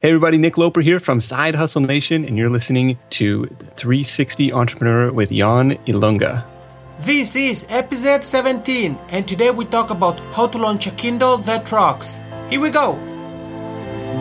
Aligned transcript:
Hey, 0.00 0.10
everybody, 0.10 0.38
Nick 0.38 0.56
Loper 0.56 0.80
here 0.80 1.00
from 1.00 1.20
Side 1.20 1.56
Hustle 1.56 1.80
Nation, 1.80 2.24
and 2.24 2.38
you're 2.38 2.48
listening 2.48 2.96
to 3.10 3.46
360 3.74 4.52
Entrepreneur 4.52 5.10
with 5.10 5.30
Jan 5.30 5.72
Ilunga. 5.88 6.44
This 7.00 7.34
is 7.34 7.66
episode 7.68 8.22
17, 8.22 8.96
and 9.08 9.26
today 9.26 9.50
we 9.50 9.64
talk 9.64 9.90
about 9.90 10.20
how 10.36 10.46
to 10.46 10.56
launch 10.56 10.86
a 10.86 10.92
Kindle 10.92 11.38
that 11.38 11.72
rocks. 11.72 12.20
Here 12.48 12.60
we 12.60 12.70
go. 12.70 12.96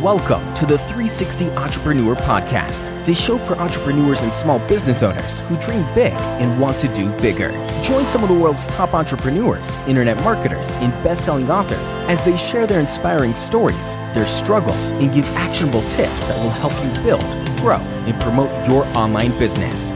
Welcome 0.04 0.54
to 0.54 0.68
the 0.68 0.78
360 0.78 1.50
Entrepreneur 1.52 2.14
Podcast, 2.14 3.04
the 3.04 3.16
show 3.16 3.40
for 3.40 3.56
entrepreneurs 3.56 4.22
and 4.22 4.32
small 4.32 4.60
business 4.68 5.02
owners 5.02 5.40
who 5.40 5.58
dream 5.60 5.84
big 5.96 6.14
and 6.14 6.62
want 6.62 6.78
to 6.82 6.88
do 6.90 7.12
bigger. 7.20 7.50
Join 7.82 8.06
some 8.06 8.22
of 8.22 8.30
the 8.30 8.36
world's 8.36 8.68
top 8.68 8.94
entrepreneurs, 8.94 9.74
internet 9.88 10.24
marketers, 10.24 10.70
and 10.74 10.94
best 11.04 11.26
selling 11.26 11.50
authors 11.50 11.96
as 12.12 12.24
they 12.24 12.38
share 12.38 12.68
their 12.68 12.80
inspiring 12.80 13.34
stories, 13.34 13.96
their 14.14 14.28
struggles, 14.28 14.92
and 14.92 15.12
give 15.16 15.26
actionable 15.36 15.82
tips 15.90 16.28
that 16.28 16.38
will 16.44 16.52
help 16.52 16.74
you 16.86 17.04
build, 17.04 17.58
grow, 17.58 17.80
and 18.06 18.22
promote 18.22 18.52
your 18.70 18.86
online 18.96 19.32
business. 19.40 19.94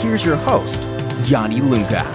Here's 0.00 0.24
your 0.24 0.36
host, 0.36 0.80
Yannick 1.26 1.60
Ilunga. 1.60 2.06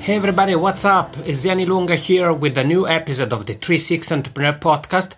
Hey 0.00 0.16
everybody, 0.16 0.56
what's 0.56 0.84
up? 0.84 1.16
It's 1.18 1.46
Yannick 1.46 1.66
Ilunga 1.66 1.94
here 1.94 2.32
with 2.32 2.58
a 2.58 2.64
new 2.64 2.88
episode 2.88 3.32
of 3.32 3.46
the 3.46 3.54
360 3.54 4.12
Entrepreneur 4.12 4.52
Podcast. 4.58 5.14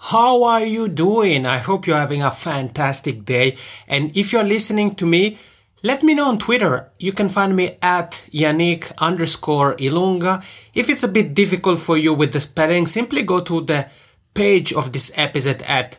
How 0.00 0.44
are 0.44 0.64
you 0.64 0.88
doing? 0.88 1.44
I 1.46 1.58
hope 1.58 1.86
you're 1.86 1.96
having 1.96 2.22
a 2.22 2.30
fantastic 2.30 3.24
day. 3.24 3.56
And 3.88 4.16
if 4.16 4.32
you're 4.32 4.44
listening 4.44 4.94
to 4.94 5.04
me, 5.04 5.38
let 5.82 6.04
me 6.04 6.14
know 6.14 6.26
on 6.26 6.38
Twitter. 6.38 6.90
You 7.00 7.12
can 7.12 7.28
find 7.28 7.54
me 7.56 7.76
at 7.82 8.24
Yannick 8.30 8.92
underscore 8.98 9.74
Ilunga. 9.74 10.42
If 10.72 10.88
it's 10.88 11.02
a 11.02 11.08
bit 11.08 11.34
difficult 11.34 11.80
for 11.80 11.96
you 11.96 12.14
with 12.14 12.32
the 12.32 12.40
spelling, 12.40 12.86
simply 12.86 13.22
go 13.22 13.40
to 13.40 13.60
the 13.60 13.88
page 14.34 14.72
of 14.72 14.92
this 14.92 15.12
episode 15.16 15.62
at 15.62 15.98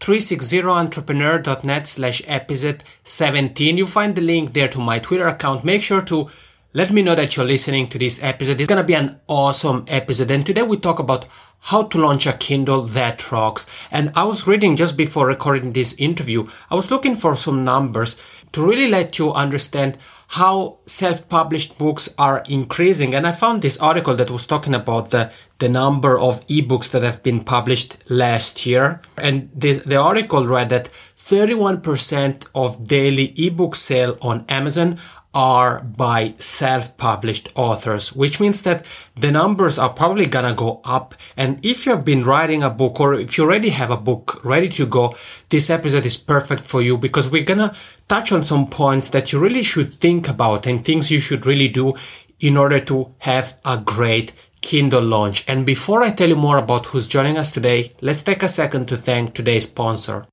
360entrepreneur.net 0.00 1.86
slash 1.86 2.22
episode 2.26 2.84
17. 3.04 3.78
You 3.78 3.86
find 3.86 4.14
the 4.14 4.22
link 4.22 4.52
there 4.52 4.68
to 4.68 4.80
my 4.80 4.98
Twitter 4.98 5.28
account. 5.28 5.64
Make 5.64 5.82
sure 5.82 6.02
to 6.02 6.28
let 6.72 6.90
me 6.90 7.02
know 7.02 7.14
that 7.14 7.36
you're 7.36 7.46
listening 7.46 7.88
to 7.88 7.98
this 7.98 8.22
episode. 8.22 8.60
It's 8.60 8.68
going 8.68 8.80
to 8.80 8.86
be 8.86 8.94
an 8.94 9.18
awesome 9.26 9.84
episode. 9.88 10.30
And 10.30 10.46
today 10.46 10.62
we 10.62 10.76
talk 10.76 10.98
about 10.98 11.26
how 11.60 11.82
to 11.84 11.98
launch 11.98 12.26
a 12.26 12.32
Kindle 12.32 12.82
that 12.82 13.30
rocks. 13.30 13.66
And 13.90 14.12
I 14.16 14.24
was 14.24 14.46
reading 14.46 14.76
just 14.76 14.96
before 14.96 15.26
recording 15.26 15.72
this 15.72 15.94
interview, 15.98 16.46
I 16.70 16.74
was 16.74 16.90
looking 16.90 17.14
for 17.14 17.36
some 17.36 17.64
numbers 17.64 18.20
to 18.52 18.66
really 18.66 18.88
let 18.88 19.18
you 19.18 19.32
understand 19.32 19.98
how 20.28 20.78
self-published 20.86 21.76
books 21.76 22.14
are 22.16 22.44
increasing. 22.48 23.14
And 23.14 23.26
I 23.26 23.32
found 23.32 23.62
this 23.62 23.80
article 23.80 24.14
that 24.14 24.30
was 24.30 24.46
talking 24.46 24.74
about 24.74 25.10
the, 25.10 25.32
the 25.58 25.68
number 25.68 26.18
of 26.18 26.46
ebooks 26.46 26.90
that 26.92 27.02
have 27.02 27.22
been 27.22 27.42
published 27.42 27.98
last 28.08 28.64
year. 28.64 29.02
And 29.18 29.50
this, 29.54 29.82
the 29.82 29.96
article 29.96 30.46
read 30.46 30.70
that 30.70 30.88
31% 31.16 32.48
of 32.54 32.86
daily 32.86 33.34
ebook 33.36 33.74
sale 33.74 34.16
on 34.22 34.44
Amazon 34.48 34.98
are 35.32 35.80
by 35.84 36.34
self-published 36.38 37.50
authors, 37.54 38.12
which 38.12 38.40
means 38.40 38.62
that 38.62 38.84
the 39.14 39.30
numbers 39.30 39.78
are 39.78 39.90
probably 39.90 40.26
gonna 40.26 40.52
go 40.52 40.80
up. 40.84 41.14
And 41.36 41.64
if 41.64 41.86
you've 41.86 42.04
been 42.04 42.24
writing 42.24 42.62
a 42.62 42.70
book 42.70 43.00
or 43.00 43.14
if 43.14 43.38
you 43.38 43.44
already 43.44 43.68
have 43.70 43.90
a 43.90 43.96
book 43.96 44.44
ready 44.44 44.68
to 44.70 44.86
go, 44.86 45.14
this 45.48 45.70
episode 45.70 46.04
is 46.04 46.16
perfect 46.16 46.64
for 46.64 46.82
you 46.82 46.98
because 46.98 47.30
we're 47.30 47.44
gonna 47.44 47.74
touch 48.08 48.32
on 48.32 48.42
some 48.42 48.66
points 48.66 49.08
that 49.10 49.32
you 49.32 49.38
really 49.38 49.62
should 49.62 49.92
think 49.92 50.28
about 50.28 50.66
and 50.66 50.84
things 50.84 51.10
you 51.10 51.20
should 51.20 51.46
really 51.46 51.68
do 51.68 51.94
in 52.40 52.56
order 52.56 52.80
to 52.80 53.14
have 53.18 53.54
a 53.64 53.78
great 53.78 54.32
Kindle 54.62 55.02
launch. 55.02 55.44
And 55.48 55.64
before 55.64 56.02
I 56.02 56.10
tell 56.10 56.28
you 56.28 56.36
more 56.36 56.58
about 56.58 56.86
who's 56.86 57.08
joining 57.08 57.38
us 57.38 57.50
today, 57.50 57.94
let's 58.00 58.22
take 58.22 58.42
a 58.42 58.48
second 58.48 58.88
to 58.88 58.96
thank 58.96 59.34
today's 59.34 59.64
sponsor. 59.64 60.26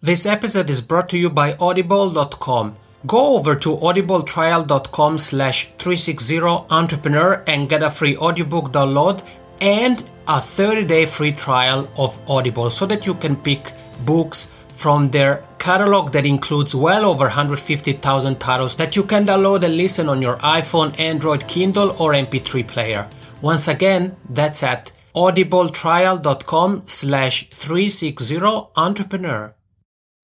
This 0.00 0.26
episode 0.26 0.70
is 0.70 0.80
brought 0.80 1.08
to 1.10 1.18
you 1.18 1.30
by 1.30 1.54
audible.com. 1.60 2.76
Go 3.06 3.36
over 3.36 3.54
to 3.54 3.76
audibletrial.com 3.76 5.18
slash 5.18 5.66
360 5.78 6.40
entrepreneur 6.70 7.44
and 7.46 7.68
get 7.68 7.82
a 7.82 7.90
free 7.90 8.16
audiobook 8.16 8.72
download 8.72 9.24
and 9.60 10.00
a 10.26 10.38
30-day 10.38 11.06
free 11.06 11.32
trial 11.32 11.88
of 11.96 12.18
Audible 12.28 12.70
so 12.70 12.86
that 12.86 13.06
you 13.06 13.14
can 13.14 13.36
pick 13.36 13.72
books 14.04 14.52
from 14.74 15.04
their 15.06 15.44
catalog 15.58 16.12
that 16.12 16.26
includes 16.26 16.74
well 16.74 17.04
over 17.04 17.24
150,000 17.24 18.40
titles 18.40 18.74
that 18.76 18.96
you 18.96 19.04
can 19.04 19.26
download 19.26 19.64
and 19.64 19.76
listen 19.76 20.08
on 20.08 20.20
your 20.20 20.36
iPhone, 20.38 20.98
Android, 20.98 21.46
Kindle 21.46 21.90
or 22.00 22.12
MP3 22.12 22.66
player. 22.66 23.08
Once 23.40 23.68
again, 23.68 24.16
that's 24.28 24.62
at 24.62 24.90
audibletrial.com 25.14 26.82
slash 26.86 27.48
360 27.50 28.38
entrepreneur. 28.76 29.54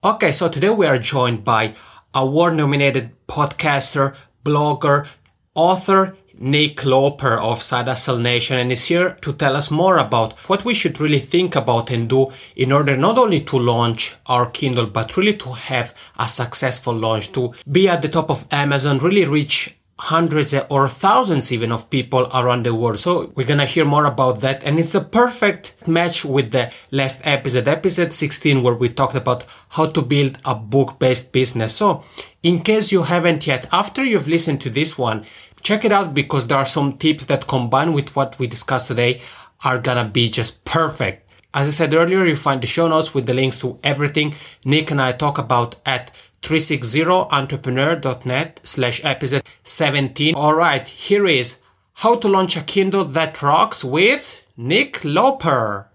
Okay, 0.03 0.31
so 0.31 0.47
today 0.49 0.69
we 0.69 0.85
are 0.85 0.97
joined 0.97 1.43
by 1.43 1.73
award 2.15 2.55
nominated 2.55 3.11
podcaster, 3.27 4.15
blogger, 4.43 5.07
author 5.53 6.15
Nick 6.37 6.85
Loper 6.85 7.37
of 7.37 7.61
Side 7.61 7.87
Hustle 7.87 8.19
Nation 8.19 8.57
and 8.57 8.71
is 8.71 8.85
here 8.85 9.15
to 9.21 9.33
tell 9.33 9.55
us 9.55 9.71
more 9.71 9.97
about 9.97 10.33
what 10.49 10.65
we 10.65 10.73
should 10.73 10.99
really 10.99 11.19
think 11.19 11.55
about 11.55 11.91
and 11.91 12.09
do 12.09 12.31
in 12.55 12.71
order 12.71 12.97
not 12.97 13.17
only 13.17 13.39
to 13.41 13.57
launch 13.57 14.15
our 14.25 14.49
Kindle, 14.49 14.87
but 14.87 15.15
really 15.15 15.35
to 15.37 15.51
have 15.53 15.93
a 16.19 16.27
successful 16.27 16.93
launch, 16.93 17.31
to 17.31 17.53
be 17.71 17.87
at 17.87 18.01
the 18.01 18.09
top 18.09 18.29
of 18.29 18.45
Amazon, 18.51 18.97
really 18.97 19.25
reach 19.25 19.75
hundreds 19.97 20.53
or 20.69 20.89
thousands 20.89 21.51
even 21.51 21.71
of 21.71 21.89
people 21.89 22.27
around 22.33 22.65
the 22.65 22.75
world. 22.75 22.99
So 22.99 23.31
we're 23.35 23.47
gonna 23.47 23.65
hear 23.65 23.85
more 23.85 24.05
about 24.05 24.41
that. 24.41 24.63
And 24.65 24.77
it's 24.77 24.95
a 24.95 25.01
perfect 25.01 25.75
match 25.87 26.25
with 26.25 26.51
the 26.51 26.71
last 26.91 27.21
episode, 27.25 27.67
episode 27.67 28.11
16, 28.11 28.61
where 28.61 28.73
we 28.73 28.89
talked 28.89 29.15
about 29.15 29.45
how 29.69 29.85
to 29.87 30.01
build 30.01 30.37
a 30.43 30.53
book-based 30.53 31.31
business. 31.31 31.75
So 31.75 32.03
in 32.43 32.59
case 32.59 32.91
you 32.91 33.03
haven't 33.03 33.47
yet, 33.47 33.67
after 33.71 34.03
you've 34.03 34.27
listened 34.27 34.61
to 34.61 34.69
this 34.69 34.97
one, 34.97 35.25
check 35.61 35.85
it 35.85 35.93
out 35.93 36.13
because 36.13 36.47
there 36.47 36.57
are 36.57 36.65
some 36.65 36.93
tips 36.97 37.25
that 37.25 37.47
combine 37.47 37.93
with 37.93 38.15
what 38.15 38.37
we 38.37 38.47
discussed 38.47 38.87
today 38.87 39.21
are 39.63 39.79
gonna 39.79 40.05
be 40.05 40.29
just 40.29 40.65
perfect. 40.65 41.21
As 41.53 41.69
I 41.69 41.71
said 41.71 41.93
earlier, 41.93 42.25
you 42.25 42.35
find 42.35 42.61
the 42.61 42.67
show 42.67 42.89
notes 42.89 43.13
with 43.13 43.27
the 43.27 43.33
links 43.33 43.57
to 43.59 43.79
everything 43.81 44.35
Nick 44.65 44.91
and 44.91 45.01
I 45.01 45.13
talk 45.13 45.37
about 45.37 45.77
at 45.85 46.11
360entrepreneur.net 46.45 48.61
slash 48.61 49.03
episode 49.03 49.41
17. 49.63 50.35
All 50.35 50.53
right, 50.53 50.87
here 50.87 51.25
is 51.25 51.61
how 51.93 52.15
to 52.17 52.27
launch 52.27 52.55
a 52.55 52.61
Kindle 52.61 53.03
that 53.03 53.41
rocks 53.41 53.83
with 53.83 54.43
Nick 54.55 55.03
Loper. 55.03 55.89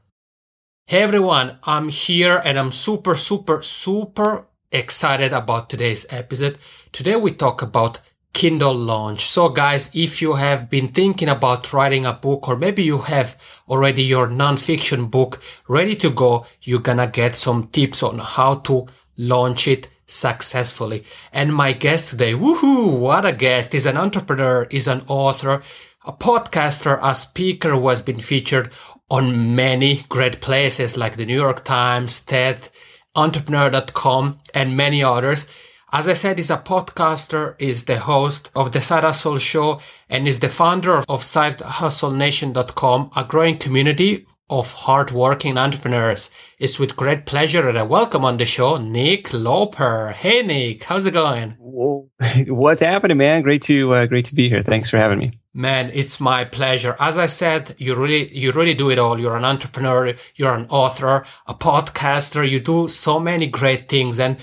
Hey 0.89 1.03
everyone, 1.03 1.59
I'm 1.63 1.89
here 1.89 2.43
and 2.45 2.59
I'm 2.59 2.73
super, 2.73 3.15
super, 3.15 3.63
super 3.63 4.49
excited 4.73 5.33
about 5.33 5.71
today's 5.71 6.05
episode. 6.11 6.59
Today 6.91 7.15
we 7.15 7.31
talk 7.31 7.63
about 7.63 8.01
Kindle 8.33 8.75
launch. 8.75 9.27
So 9.27 9.51
guys, 9.51 9.95
if 9.95 10.21
you 10.21 10.35
have 10.35 10.69
been 10.69 10.89
thinking 10.89 11.29
about 11.29 11.73
writing 11.73 12.07
a 12.07 12.13
book 12.13 12.49
or 12.49 12.57
maybe 12.57 12.83
you 12.83 12.99
have 12.99 13.41
already 13.69 14.03
your 14.03 14.27
nonfiction 14.27 15.09
book 15.09 15.41
ready 15.69 15.95
to 15.95 16.11
go, 16.11 16.45
you're 16.63 16.81
gonna 16.81 17.07
get 17.07 17.37
some 17.37 17.69
tips 17.69 18.03
on 18.03 18.19
how 18.19 18.57
to 18.57 18.89
launch 19.17 19.69
it 19.69 19.87
successfully. 20.11 21.05
And 21.33 21.55
my 21.55 21.73
guest 21.73 22.11
today, 22.11 22.33
woohoo, 22.33 22.99
what 22.99 23.25
a 23.25 23.33
guest, 23.33 23.75
is 23.75 23.87
an 23.87 23.97
entrepreneur, 23.97 24.67
is 24.71 24.89
an 24.89 25.03
author, 25.09 25.63
a 26.05 26.13
podcaster, 26.13 26.99
a 27.03 27.15
speaker 27.15 27.73
who 27.73 27.89
has 27.89 28.03
been 28.03 28.21
featured 28.21 28.73
on 29.11 29.55
many 29.55 30.05
great 30.09 30.41
places 30.41 30.97
like 30.97 31.17
the 31.17 31.27
New 31.27 31.35
York 31.35 31.65
Times, 31.65 32.21
TED, 32.21 32.69
entrepreneur.com, 33.15 34.39
and 34.55 34.77
many 34.77 35.03
others. 35.03 35.47
As 35.93 36.07
I 36.07 36.13
said, 36.13 36.39
he's 36.39 36.51
a 36.51 36.57
podcaster, 36.57 37.57
is 37.59 37.85
the 37.85 37.99
host 37.99 38.51
of 38.55 38.71
the 38.71 38.81
Side 38.81 39.03
Hustle 39.03 39.39
Show, 39.39 39.81
and 40.09 40.29
is 40.29 40.39
the 40.39 40.49
founder 40.49 40.99
of 40.99 41.21
SideHustleNation.com, 41.21 43.11
a 43.17 43.25
growing 43.25 43.59
community 43.59 44.27
of 44.51 44.73
hardworking 44.73 45.57
entrepreneurs. 45.57 46.31
It's 46.59 46.79
with 46.79 46.97
great 46.97 47.25
pleasure 47.25 47.63
that 47.63 47.77
I 47.77 47.85
welcome 47.85 48.25
on 48.25 48.37
the 48.37 48.45
show 48.45 48.77
Nick 48.77 49.33
Loper. 49.33 50.11
Hey, 50.11 50.43
Nick, 50.43 50.83
how's 50.83 51.07
it 51.07 51.15
going? 51.15 51.55
What's 52.49 52.81
happening, 52.81 53.17
man? 53.17 53.43
Great 53.43 53.63
to 53.63 53.95
uh, 53.95 54.07
great 54.07 54.27
to 54.27 54.35
be 54.35 54.49
here. 54.49 54.63
Thanks 54.63 54.91
for 54.91 54.99
having 54.99 55.21
me. 55.21 55.33
Man, 55.55 55.91
it's 55.95 56.21
my 56.21 56.45
pleasure. 56.45 56.95
As 57.01 57.17
I 57.17 57.27
said, 57.27 57.75
you 57.79 57.95
really 57.95 58.33
you 58.37 58.53
really 58.53 58.75
do 58.75 58.91
it 58.91 58.99
all. 58.99 59.19
You're 59.19 59.37
an 59.37 59.45
entrepreneur, 59.45 60.15
you're 60.35 60.55
an 60.55 60.67
author, 60.69 61.25
a 61.47 61.55
podcaster. 61.55 62.49
You 62.49 62.61
do 62.61 62.89
so 62.89 63.19
many 63.19 63.47
great 63.47 63.89
things, 63.89 64.21
and 64.21 64.37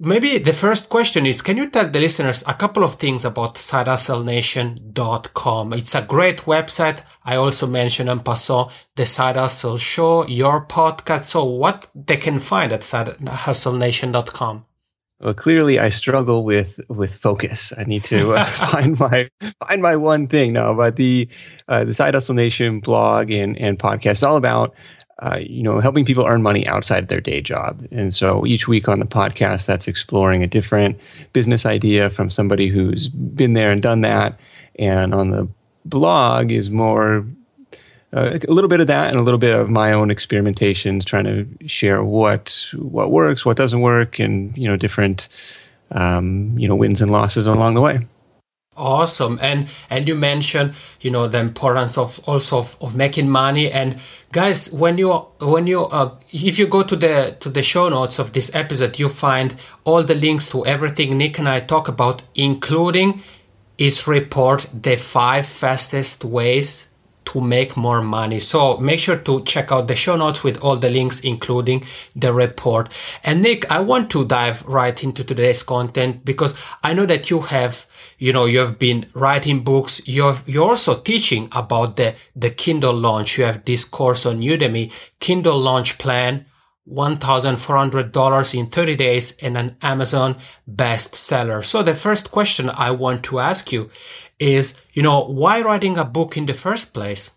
Maybe 0.00 0.38
the 0.38 0.52
first 0.52 0.88
question 0.88 1.24
is, 1.24 1.40
can 1.40 1.56
you 1.56 1.70
tell 1.70 1.88
the 1.88 2.00
listeners 2.00 2.42
a 2.48 2.54
couple 2.54 2.82
of 2.82 2.94
things 2.94 3.24
about 3.24 3.54
sidehustlenation.com? 3.54 5.72
It's 5.72 5.94
a 5.94 6.02
great 6.02 6.38
website. 6.38 7.04
I 7.24 7.36
also 7.36 7.68
mentioned 7.68 8.10
en 8.10 8.18
passant 8.18 8.72
the 8.96 9.06
Side 9.06 9.36
Hustle 9.36 9.76
Show, 9.76 10.26
your 10.26 10.66
podcast. 10.66 11.26
So 11.26 11.44
what 11.44 11.86
they 11.94 12.16
can 12.16 12.40
find 12.40 12.72
at 12.72 12.80
sidehustlenation.com? 12.80 14.64
Well, 15.20 15.34
clearly 15.34 15.78
I 15.78 15.90
struggle 15.90 16.42
with 16.42 16.80
with 16.88 17.14
focus. 17.14 17.72
I 17.78 17.84
need 17.84 18.02
to 18.04 18.32
uh, 18.32 18.44
find 18.44 18.98
my 18.98 19.28
find 19.60 19.80
my 19.80 19.94
one 19.94 20.26
thing 20.26 20.54
now. 20.54 20.74
But 20.74 20.96
the 20.96 21.28
uh, 21.68 21.84
the 21.84 21.94
Side 21.94 22.14
Hustle 22.14 22.34
Nation 22.34 22.80
blog 22.80 23.30
and 23.30 23.56
and 23.58 23.78
podcast 23.78 24.10
is 24.10 24.24
all 24.24 24.36
about 24.36 24.74
uh, 25.24 25.38
you 25.38 25.62
know, 25.62 25.80
helping 25.80 26.04
people 26.04 26.26
earn 26.26 26.42
money 26.42 26.66
outside 26.66 27.08
their 27.08 27.20
day 27.20 27.40
job. 27.40 27.86
And 27.90 28.12
so 28.12 28.44
each 28.46 28.68
week 28.68 28.88
on 28.88 28.98
the 28.98 29.06
podcast, 29.06 29.64
that's 29.64 29.88
exploring 29.88 30.42
a 30.42 30.46
different 30.46 31.00
business 31.32 31.64
idea 31.64 32.10
from 32.10 32.30
somebody 32.30 32.68
who's 32.68 33.08
been 33.08 33.54
there 33.54 33.70
and 33.70 33.80
done 33.80 34.02
that. 34.02 34.38
And 34.78 35.14
on 35.14 35.30
the 35.30 35.48
blog 35.86 36.50
is 36.50 36.68
more 36.68 37.26
uh, 38.12 38.38
a 38.46 38.52
little 38.52 38.68
bit 38.68 38.80
of 38.80 38.86
that 38.86 39.10
and 39.10 39.18
a 39.18 39.22
little 39.22 39.38
bit 39.38 39.58
of 39.58 39.70
my 39.70 39.92
own 39.92 40.08
experimentations, 40.08 41.04
trying 41.04 41.24
to 41.24 41.48
share 41.66 42.04
what 42.04 42.70
what 42.76 43.10
works, 43.10 43.46
what 43.46 43.56
doesn't 43.56 43.80
work, 43.80 44.18
and 44.18 44.56
you 44.56 44.68
know 44.68 44.76
different 44.76 45.28
um, 45.90 46.56
you 46.58 46.68
know 46.68 46.76
wins 46.76 47.00
and 47.00 47.10
losses 47.10 47.46
along 47.46 47.74
the 47.74 47.80
way. 47.80 48.06
Awesome, 48.76 49.38
and 49.40 49.68
and 49.88 50.08
you 50.08 50.16
mentioned 50.16 50.74
you 51.00 51.10
know 51.10 51.28
the 51.28 51.38
importance 51.38 51.96
of 51.96 52.20
also 52.28 52.58
of, 52.58 52.76
of 52.80 52.96
making 52.96 53.28
money. 53.28 53.70
And 53.70 54.00
guys, 54.32 54.72
when 54.72 54.98
you 54.98 55.12
when 55.40 55.68
you 55.68 55.86
uh, 55.86 56.16
if 56.32 56.58
you 56.58 56.66
go 56.66 56.82
to 56.82 56.96
the 56.96 57.36
to 57.38 57.48
the 57.50 57.62
show 57.62 57.88
notes 57.88 58.18
of 58.18 58.32
this 58.32 58.52
episode, 58.52 58.98
you 58.98 59.08
find 59.08 59.54
all 59.84 60.02
the 60.02 60.16
links 60.16 60.48
to 60.50 60.66
everything 60.66 61.16
Nick 61.16 61.38
and 61.38 61.48
I 61.48 61.60
talk 61.60 61.86
about, 61.86 62.22
including 62.34 63.22
his 63.78 64.08
report, 64.08 64.68
the 64.72 64.96
five 64.96 65.46
fastest 65.46 66.24
ways 66.24 66.88
to 67.26 67.40
make 67.40 67.76
more 67.76 68.02
money. 68.02 68.38
So 68.38 68.76
make 68.78 69.00
sure 69.00 69.16
to 69.16 69.42
check 69.44 69.72
out 69.72 69.88
the 69.88 69.96
show 69.96 70.16
notes 70.16 70.44
with 70.44 70.58
all 70.62 70.76
the 70.76 70.90
links, 70.90 71.20
including 71.20 71.84
the 72.14 72.32
report. 72.32 72.92
And 73.22 73.42
Nick, 73.42 73.70
I 73.70 73.80
want 73.80 74.10
to 74.10 74.24
dive 74.24 74.64
right 74.66 75.02
into 75.02 75.24
today's 75.24 75.62
content 75.62 76.24
because 76.24 76.54
I 76.82 76.94
know 76.94 77.06
that 77.06 77.30
you 77.30 77.40
have, 77.40 77.86
you 78.18 78.32
know, 78.32 78.46
you 78.46 78.58
have 78.58 78.78
been 78.78 79.06
writing 79.14 79.64
books. 79.64 80.06
You're, 80.06 80.36
you're 80.46 80.68
also 80.68 81.00
teaching 81.00 81.48
about 81.52 81.96
the, 81.96 82.14
the 82.34 82.50
Kindle 82.50 82.94
launch. 82.94 83.38
You 83.38 83.44
have 83.44 83.64
this 83.64 83.84
course 83.84 84.26
on 84.26 84.42
Udemy, 84.42 84.92
Kindle 85.20 85.58
launch 85.58 85.98
plan. 85.98 86.46
$1,400 86.88 88.58
in 88.58 88.66
30 88.66 88.96
days 88.96 89.36
and 89.38 89.56
an 89.56 89.76
Amazon 89.80 90.36
bestseller. 90.70 91.64
So 91.64 91.82
the 91.82 91.94
first 91.94 92.30
question 92.30 92.70
I 92.70 92.90
want 92.90 93.24
to 93.24 93.38
ask 93.38 93.72
you 93.72 93.90
is, 94.38 94.80
you 94.92 95.02
know, 95.02 95.24
why 95.24 95.62
writing 95.62 95.96
a 95.96 96.04
book 96.04 96.36
in 96.36 96.46
the 96.46 96.54
first 96.54 96.92
place? 96.92 97.30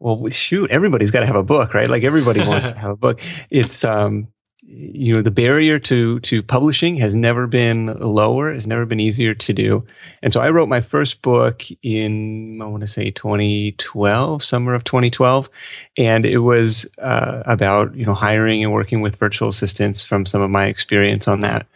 Well, 0.00 0.28
shoot, 0.30 0.70
everybody's 0.70 1.10
got 1.10 1.20
to 1.20 1.26
have 1.26 1.36
a 1.36 1.42
book, 1.42 1.74
right? 1.74 1.88
Like 1.88 2.04
everybody 2.04 2.40
wants 2.40 2.72
to 2.72 2.78
have 2.84 2.90
a 2.90 2.96
book. 2.96 3.20
It's, 3.50 3.84
um, 3.84 4.28
you 4.70 5.14
know, 5.14 5.22
the 5.22 5.30
barrier 5.30 5.78
to 5.78 6.20
to 6.20 6.42
publishing 6.42 6.96
has 6.96 7.14
never 7.14 7.46
been 7.46 7.86
lower. 7.98 8.52
It's 8.52 8.66
never 8.66 8.84
been 8.84 9.00
easier 9.00 9.32
to 9.32 9.52
do. 9.54 9.84
And 10.22 10.30
so 10.30 10.42
I 10.42 10.50
wrote 10.50 10.68
my 10.68 10.82
first 10.82 11.22
book 11.22 11.64
in 11.82 12.60
I 12.60 12.66
want 12.66 12.82
to 12.82 12.88
say 12.88 13.10
2012, 13.10 14.44
summer 14.44 14.74
of 14.74 14.84
2012, 14.84 15.48
and 15.96 16.26
it 16.26 16.38
was 16.38 16.86
uh, 16.98 17.42
about 17.46 17.94
you 17.94 18.04
know 18.04 18.12
hiring 18.12 18.62
and 18.62 18.72
working 18.72 19.00
with 19.00 19.16
virtual 19.16 19.48
assistants 19.48 20.04
from 20.04 20.26
some 20.26 20.42
of 20.42 20.50
my 20.50 20.66
experience 20.66 21.26
on 21.26 21.40
that. 21.40 21.66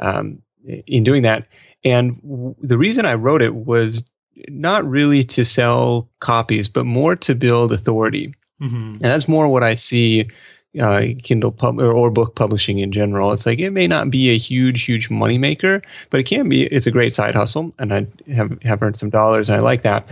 Um, 0.00 0.42
in 0.86 1.04
doing 1.04 1.22
that, 1.22 1.46
and 1.84 2.20
w- 2.22 2.56
the 2.60 2.78
reason 2.78 3.06
I 3.06 3.14
wrote 3.14 3.42
it 3.42 3.54
was 3.54 4.02
not 4.48 4.88
really 4.88 5.22
to 5.24 5.44
sell 5.44 6.08
copies, 6.18 6.68
but 6.68 6.84
more 6.84 7.14
to 7.16 7.34
build 7.34 7.70
authority. 7.70 8.34
Mm-hmm. 8.60 8.94
And 8.94 9.00
that's 9.00 9.28
more 9.28 9.48
what 9.48 9.62
I 9.62 9.74
see 9.74 10.28
uh, 10.78 11.02
Kindle 11.22 11.50
pub 11.50 11.80
or, 11.80 11.92
or, 11.92 12.10
book 12.10 12.36
publishing 12.36 12.78
in 12.78 12.92
general. 12.92 13.32
It's 13.32 13.46
like 13.46 13.58
it 13.58 13.70
may 13.70 13.88
not 13.88 14.10
be 14.10 14.30
a 14.30 14.38
huge, 14.38 14.82
huge 14.82 15.08
moneymaker, 15.08 15.82
but 16.10 16.20
it 16.20 16.24
can 16.24 16.48
be. 16.48 16.64
It's 16.66 16.86
a 16.86 16.92
great 16.92 17.12
side 17.12 17.34
hustle, 17.34 17.74
and 17.78 17.92
I 17.92 18.06
have 18.32 18.62
have 18.62 18.82
earned 18.82 18.96
some 18.96 19.10
dollars, 19.10 19.48
and 19.48 19.56
I 19.56 19.60
like 19.60 19.82
that. 19.82 20.06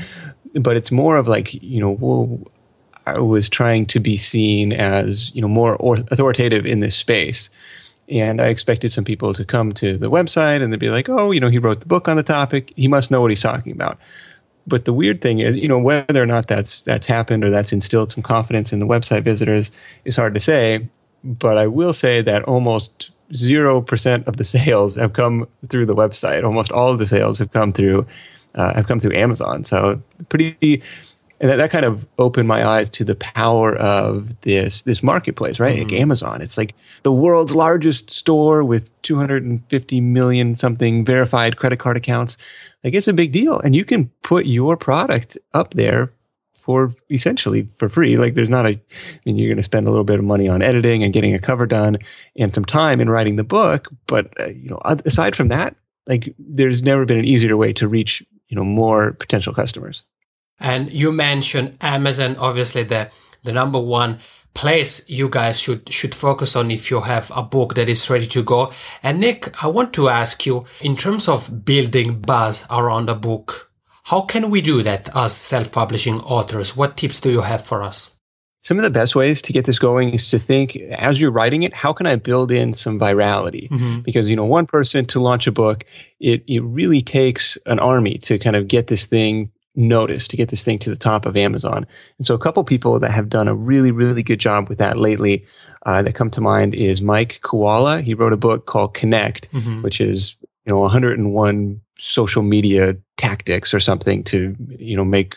But 0.54 0.76
it's 0.76 0.90
more 0.90 1.16
of 1.16 1.28
like 1.28 1.54
you 1.62 1.80
know, 1.80 1.90
well, 1.90 2.40
I 3.06 3.18
was 3.18 3.48
trying 3.48 3.86
to 3.86 4.00
be 4.00 4.16
seen 4.16 4.72
as 4.72 5.34
you 5.34 5.42
know 5.42 5.48
more 5.48 5.76
authoritative 6.10 6.66
in 6.66 6.80
this 6.80 6.96
space. 6.96 7.50
And 8.10 8.40
I 8.40 8.46
expected 8.46 8.90
some 8.90 9.04
people 9.04 9.34
to 9.34 9.44
come 9.44 9.72
to 9.72 9.98
the 9.98 10.10
website 10.10 10.62
and 10.62 10.72
they'd 10.72 10.80
be 10.80 10.88
like, 10.88 11.10
oh, 11.10 11.30
you 11.30 11.40
know, 11.40 11.50
he 11.50 11.58
wrote 11.58 11.80
the 11.80 11.86
book 11.86 12.08
on 12.08 12.16
the 12.16 12.22
topic. 12.22 12.72
He 12.74 12.88
must 12.88 13.10
know 13.10 13.20
what 13.20 13.30
he's 13.30 13.42
talking 13.42 13.70
about. 13.70 13.98
But 14.68 14.84
the 14.84 14.92
weird 14.92 15.20
thing 15.20 15.40
is, 15.40 15.56
you 15.56 15.68
know, 15.68 15.78
whether 15.78 16.22
or 16.22 16.26
not 16.26 16.48
that's 16.48 16.82
that's 16.82 17.06
happened 17.06 17.44
or 17.44 17.50
that's 17.50 17.72
instilled 17.72 18.10
some 18.10 18.22
confidence 18.22 18.72
in 18.72 18.80
the 18.80 18.86
website 18.86 19.22
visitors 19.22 19.70
is 20.04 20.16
hard 20.16 20.34
to 20.34 20.40
say. 20.40 20.86
But 21.24 21.58
I 21.58 21.66
will 21.66 21.92
say 21.92 22.20
that 22.22 22.44
almost 22.44 23.10
zero 23.34 23.80
percent 23.80 24.26
of 24.26 24.36
the 24.36 24.44
sales 24.56 24.94
have 24.96 25.12
come 25.14 25.48
through 25.68 25.86
the 25.86 25.96
website. 25.96 26.44
Almost 26.44 26.70
all 26.72 26.90
of 26.90 26.98
the 26.98 27.06
sales 27.06 27.38
have 27.38 27.52
come 27.52 27.72
through 27.72 28.06
uh, 28.54 28.74
have 28.74 28.86
come 28.86 29.00
through 29.00 29.14
Amazon. 29.14 29.64
So 29.64 30.00
pretty 30.28 30.82
and 31.40 31.50
that, 31.50 31.56
that 31.56 31.70
kind 31.70 31.84
of 31.84 32.06
opened 32.18 32.48
my 32.48 32.66
eyes 32.66 32.90
to 32.90 33.04
the 33.04 33.14
power 33.14 33.76
of 33.76 34.40
this 34.40 34.82
this 34.82 35.02
marketplace, 35.02 35.60
right? 35.60 35.76
Mm-hmm. 35.76 35.90
Like 35.90 36.00
Amazon, 36.00 36.42
it's 36.42 36.58
like 36.58 36.74
the 37.02 37.12
world's 37.12 37.54
largest 37.54 38.10
store 38.10 38.64
with 38.64 38.90
250 39.02 40.00
million 40.00 40.54
something 40.54 41.04
verified 41.04 41.56
credit 41.56 41.78
card 41.78 41.96
accounts. 41.96 42.38
Like 42.82 42.94
it's 42.94 43.08
a 43.08 43.12
big 43.12 43.32
deal, 43.32 43.60
and 43.60 43.74
you 43.74 43.84
can 43.84 44.10
put 44.22 44.46
your 44.46 44.76
product 44.76 45.38
up 45.54 45.74
there 45.74 46.10
for 46.68 46.94
essentially 47.10 47.68
for 47.78 47.88
free. 47.88 48.18
Like 48.18 48.34
there's 48.34 48.48
not 48.48 48.66
a, 48.66 48.70
I 48.70 48.80
mean, 49.24 49.38
you're 49.38 49.48
going 49.48 49.56
to 49.56 49.62
spend 49.62 49.86
a 49.86 49.90
little 49.90 50.04
bit 50.04 50.18
of 50.18 50.24
money 50.24 50.48
on 50.48 50.60
editing 50.60 51.02
and 51.02 51.12
getting 51.12 51.34
a 51.34 51.38
cover 51.38 51.66
done, 51.66 51.98
and 52.36 52.54
some 52.54 52.64
time 52.64 53.00
in 53.00 53.08
writing 53.08 53.36
the 53.36 53.44
book. 53.44 53.88
But 54.06 54.32
uh, 54.40 54.46
you 54.48 54.70
know, 54.70 54.80
aside 54.84 55.36
from 55.36 55.48
that, 55.48 55.76
like 56.06 56.34
there's 56.38 56.82
never 56.82 57.04
been 57.04 57.18
an 57.18 57.24
easier 57.24 57.56
way 57.56 57.72
to 57.74 57.86
reach 57.86 58.24
you 58.48 58.56
know 58.56 58.64
more 58.64 59.12
potential 59.12 59.54
customers. 59.54 60.04
And 60.60 60.90
you 60.90 61.12
mentioned 61.12 61.76
Amazon, 61.80 62.36
obviously 62.36 62.82
the, 62.82 63.10
the 63.44 63.52
number 63.52 63.80
one 63.80 64.18
place 64.54 65.08
you 65.08 65.28
guys 65.28 65.60
should 65.60 65.92
should 65.92 66.12
focus 66.12 66.56
on 66.56 66.70
if 66.70 66.90
you 66.90 67.00
have 67.00 67.30
a 67.36 67.42
book 67.42 67.74
that 67.74 67.88
is 67.88 68.10
ready 68.10 68.26
to 68.26 68.42
go. 68.42 68.72
And 69.02 69.20
Nick, 69.20 69.62
I 69.62 69.68
want 69.68 69.92
to 69.92 70.08
ask 70.08 70.44
you 70.46 70.64
in 70.80 70.96
terms 70.96 71.28
of 71.28 71.64
building 71.64 72.20
buzz 72.20 72.66
around 72.68 73.08
a 73.08 73.14
book, 73.14 73.70
how 74.04 74.22
can 74.22 74.50
we 74.50 74.60
do 74.60 74.82
that 74.82 75.14
as 75.14 75.32
self-publishing 75.36 76.20
authors? 76.20 76.76
What 76.76 76.96
tips 76.96 77.20
do 77.20 77.30
you 77.30 77.42
have 77.42 77.64
for 77.64 77.82
us? 77.82 78.14
Some 78.60 78.78
of 78.78 78.82
the 78.82 78.90
best 78.90 79.14
ways 79.14 79.40
to 79.42 79.52
get 79.52 79.64
this 79.64 79.78
going 79.78 80.10
is 80.10 80.28
to 80.30 80.38
think 80.38 80.74
as 80.74 81.20
you're 81.20 81.30
writing 81.30 81.62
it, 81.62 81.72
how 81.72 81.92
can 81.92 82.06
I 82.06 82.16
build 82.16 82.50
in 82.50 82.74
some 82.74 82.98
virality? 82.98 83.68
Mm-hmm. 83.68 84.00
Because, 84.00 84.28
you 84.28 84.34
know, 84.34 84.44
one 84.44 84.66
person 84.66 85.04
to 85.06 85.20
launch 85.20 85.46
a 85.46 85.52
book, 85.52 85.84
it, 86.18 86.42
it 86.48 86.64
really 86.64 87.00
takes 87.00 87.56
an 87.66 87.78
army 87.78 88.18
to 88.18 88.38
kind 88.38 88.56
of 88.56 88.66
get 88.66 88.88
this 88.88 89.04
thing 89.04 89.52
notice 89.78 90.28
to 90.28 90.36
get 90.36 90.48
this 90.48 90.62
thing 90.62 90.78
to 90.80 90.90
the 90.90 90.96
top 90.96 91.24
of 91.24 91.36
Amazon. 91.36 91.86
And 92.18 92.26
so, 92.26 92.34
a 92.34 92.38
couple 92.38 92.62
people 92.64 92.98
that 92.98 93.12
have 93.12 93.28
done 93.28 93.48
a 93.48 93.54
really, 93.54 93.90
really 93.90 94.22
good 94.22 94.40
job 94.40 94.68
with 94.68 94.78
that 94.78 94.98
lately 94.98 95.46
uh, 95.86 96.02
that 96.02 96.14
come 96.14 96.30
to 96.30 96.40
mind 96.40 96.74
is 96.74 97.00
Mike 97.00 97.40
Kawula. 97.42 98.02
He 98.02 98.14
wrote 98.14 98.32
a 98.32 98.36
book 98.36 98.66
called 98.66 98.94
Connect, 98.94 99.50
mm-hmm. 99.52 99.82
which 99.82 100.00
is 100.00 100.36
you 100.66 100.74
know 100.74 100.80
101 100.80 101.80
social 101.98 102.42
media 102.42 102.96
tactics 103.16 103.72
or 103.72 103.80
something 103.80 104.22
to 104.24 104.54
you 104.78 104.96
know 104.96 105.04
make 105.04 105.34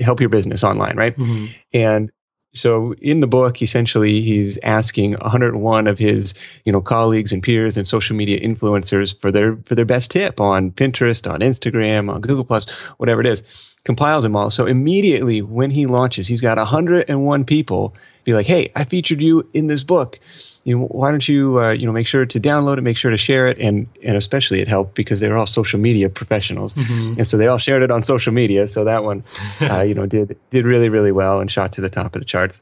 help 0.00 0.20
your 0.20 0.30
business 0.30 0.64
online, 0.64 0.96
right? 0.96 1.16
Mm-hmm. 1.16 1.46
And 1.72 2.10
so 2.54 2.94
in 3.00 3.20
the 3.20 3.26
book 3.26 3.62
essentially 3.62 4.20
he's 4.20 4.58
asking 4.58 5.12
101 5.14 5.86
of 5.86 5.98
his 5.98 6.34
you 6.64 6.72
know 6.72 6.80
colleagues 6.80 7.32
and 7.32 7.42
peers 7.42 7.76
and 7.76 7.88
social 7.88 8.14
media 8.14 8.38
influencers 8.40 9.18
for 9.18 9.30
their 9.30 9.56
for 9.64 9.74
their 9.74 9.84
best 9.84 10.10
tip 10.10 10.40
on 10.40 10.70
pinterest 10.70 11.30
on 11.30 11.40
instagram 11.40 12.12
on 12.12 12.20
google 12.20 12.44
plus 12.44 12.68
whatever 12.98 13.20
it 13.20 13.26
is 13.26 13.42
compiles 13.84 14.22
them 14.22 14.36
all. 14.36 14.50
So 14.50 14.66
immediately 14.66 15.42
when 15.42 15.70
he 15.70 15.86
launches, 15.86 16.26
he's 16.26 16.40
got 16.40 16.58
101 16.58 17.44
people 17.44 17.94
be 18.24 18.34
like, 18.34 18.46
"Hey, 18.46 18.70
I 18.76 18.84
featured 18.84 19.20
you 19.20 19.48
in 19.52 19.66
this 19.66 19.82
book. 19.82 20.20
You 20.64 20.78
know, 20.78 20.84
why 20.86 21.10
don't 21.10 21.28
you 21.28 21.58
uh, 21.58 21.72
you 21.72 21.86
know 21.86 21.92
make 21.92 22.06
sure 22.06 22.24
to 22.24 22.40
download 22.40 22.78
it, 22.78 22.82
make 22.82 22.96
sure 22.96 23.10
to 23.10 23.16
share 23.16 23.48
it, 23.48 23.58
and 23.58 23.88
and 24.04 24.16
especially 24.16 24.60
it 24.60 24.68
helped 24.68 24.94
because 24.94 25.20
they 25.20 25.28
were 25.28 25.36
all 25.36 25.46
social 25.46 25.80
media 25.80 26.08
professionals, 26.08 26.74
mm-hmm. 26.74 27.14
and 27.18 27.26
so 27.26 27.36
they 27.36 27.48
all 27.48 27.58
shared 27.58 27.82
it 27.82 27.90
on 27.90 28.02
social 28.02 28.32
media. 28.32 28.68
So 28.68 28.84
that 28.84 29.02
one, 29.02 29.24
uh, 29.60 29.82
you 29.82 29.94
know, 29.94 30.06
did 30.06 30.38
did 30.50 30.64
really 30.64 30.88
really 30.88 31.12
well 31.12 31.40
and 31.40 31.50
shot 31.50 31.72
to 31.72 31.80
the 31.80 31.90
top 31.90 32.14
of 32.14 32.20
the 32.20 32.26
charts. 32.26 32.60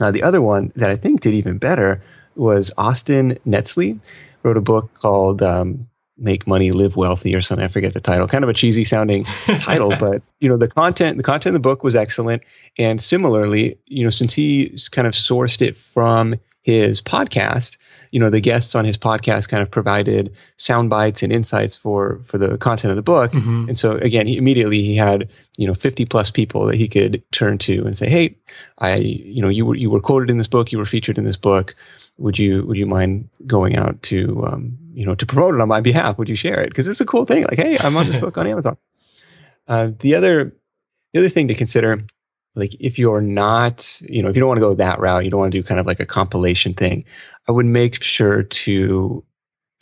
Now 0.00 0.10
the 0.10 0.22
other 0.22 0.42
one 0.42 0.72
that 0.76 0.90
I 0.90 0.96
think 0.96 1.20
did 1.20 1.34
even 1.34 1.58
better 1.58 2.02
was 2.34 2.72
Austin 2.76 3.38
Netzley 3.46 4.00
wrote 4.42 4.56
a 4.56 4.60
book 4.60 4.92
called 4.94 5.42
um, 5.42 5.86
make 6.20 6.46
money 6.46 6.70
live 6.70 6.96
wealthy 6.96 7.34
or 7.34 7.40
something 7.40 7.64
i 7.64 7.68
forget 7.68 7.94
the 7.94 8.00
title. 8.00 8.28
Kind 8.28 8.44
of 8.44 8.50
a 8.50 8.54
cheesy 8.54 8.84
sounding 8.84 9.24
title 9.60 9.92
but 9.98 10.22
you 10.40 10.48
know 10.48 10.56
the 10.56 10.68
content 10.68 11.16
the 11.16 11.22
content 11.22 11.54
of 11.56 11.62
the 11.62 11.68
book 11.68 11.82
was 11.82 11.96
excellent. 11.96 12.42
And 12.78 13.00
similarly 13.00 13.78
you 13.86 14.04
know 14.04 14.10
since 14.10 14.34
he 14.34 14.76
kind 14.90 15.06
of 15.06 15.14
sourced 15.14 15.62
it 15.62 15.76
from 15.76 16.36
his 16.70 17.02
podcast 17.02 17.76
you 18.10 18.18
know 18.18 18.30
the 18.30 18.40
guests 18.40 18.74
on 18.74 18.84
his 18.84 18.96
podcast 18.96 19.48
kind 19.48 19.62
of 19.62 19.70
provided 19.70 20.34
sound 20.56 20.90
bites 20.90 21.22
and 21.22 21.32
insights 21.32 21.76
for 21.76 22.20
for 22.24 22.38
the 22.38 22.56
content 22.58 22.90
of 22.90 22.96
the 22.96 23.02
book 23.02 23.32
mm-hmm. 23.32 23.68
and 23.68 23.78
so 23.78 23.92
again 23.98 24.26
he 24.26 24.36
immediately 24.36 24.82
he 24.82 24.96
had 24.96 25.28
you 25.56 25.66
know 25.66 25.74
50 25.74 26.04
plus 26.06 26.30
people 26.30 26.66
that 26.66 26.76
he 26.76 26.88
could 26.88 27.22
turn 27.32 27.58
to 27.58 27.84
and 27.84 27.96
say 27.96 28.08
hey 28.08 28.36
i 28.78 28.96
you 28.96 29.42
know 29.42 29.48
you 29.48 29.66
were 29.66 29.74
you 29.74 29.90
were 29.90 30.00
quoted 30.00 30.30
in 30.30 30.38
this 30.38 30.48
book 30.48 30.72
you 30.72 30.78
were 30.78 30.86
featured 30.86 31.18
in 31.18 31.24
this 31.24 31.36
book 31.36 31.74
would 32.20 32.38
you 32.38 32.62
would 32.66 32.76
you 32.76 32.86
mind 32.86 33.28
going 33.46 33.76
out 33.76 34.00
to 34.02 34.46
um, 34.46 34.78
you 34.92 35.04
know 35.04 35.14
to 35.14 35.26
promote 35.26 35.54
it 35.54 35.60
on 35.60 35.68
my 35.68 35.80
behalf? 35.80 36.18
Would 36.18 36.28
you 36.28 36.36
share 36.36 36.60
it? 36.60 36.68
Because 36.68 36.86
it's 36.86 37.00
a 37.00 37.06
cool 37.06 37.24
thing. 37.24 37.44
Like, 37.44 37.58
hey, 37.58 37.76
I'm 37.80 37.96
on 37.96 38.06
this 38.06 38.18
book 38.24 38.38
on 38.38 38.46
Amazon. 38.46 38.76
Uh, 39.66 39.90
the 39.98 40.14
other 40.14 40.54
the 41.12 41.20
other 41.20 41.28
thing 41.28 41.48
to 41.48 41.54
consider 41.54 42.04
like 42.54 42.74
if 42.80 42.98
you're 42.98 43.20
not, 43.20 44.00
you 44.02 44.22
know, 44.22 44.28
if 44.28 44.36
you 44.36 44.40
don't 44.40 44.48
want 44.48 44.58
to 44.58 44.66
go 44.66 44.74
that 44.74 44.98
route, 44.98 45.24
you 45.24 45.30
don't 45.30 45.40
want 45.40 45.52
to 45.52 45.58
do 45.58 45.62
kind 45.62 45.80
of 45.80 45.86
like 45.86 46.00
a 46.00 46.06
compilation 46.06 46.74
thing, 46.74 47.04
I 47.48 47.52
would 47.52 47.66
make 47.66 48.02
sure 48.02 48.42
to 48.42 49.24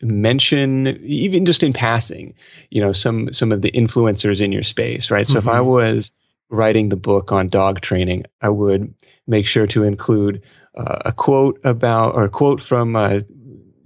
mention 0.01 0.89
even 1.05 1.45
just 1.45 1.63
in 1.63 1.73
passing, 1.73 2.35
you 2.71 2.81
know, 2.81 2.93
some 2.93 3.33
some 3.33 3.53
of 3.53 3.63
the 3.63 3.73
influencers 3.73 4.41
in 4.41 4.53
your 4.53 4.63
space, 4.63 5.11
right? 5.11 5.27
So 5.27 5.35
mm-hmm. 5.35 5.49
if 5.49 5.55
I 5.55 5.59
mm-hmm. 5.59 5.69
was 5.69 6.13
writing 6.51 6.89
the 6.89 6.97
book 6.97 7.33
on 7.33 7.49
dog 7.49 7.81
training, 7.81 8.25
I 8.43 8.49
would 8.49 8.95
make 9.27 9.47
sure 9.47 9.67
to 9.67 9.83
include 9.83 10.43
uh, 10.77 10.99
a 11.05 11.13
quote 11.13 11.59
about 11.65 12.15
or 12.15 12.25
a 12.25 12.31
quote 12.31 12.61
from 12.61 12.97
uh, 12.97 13.21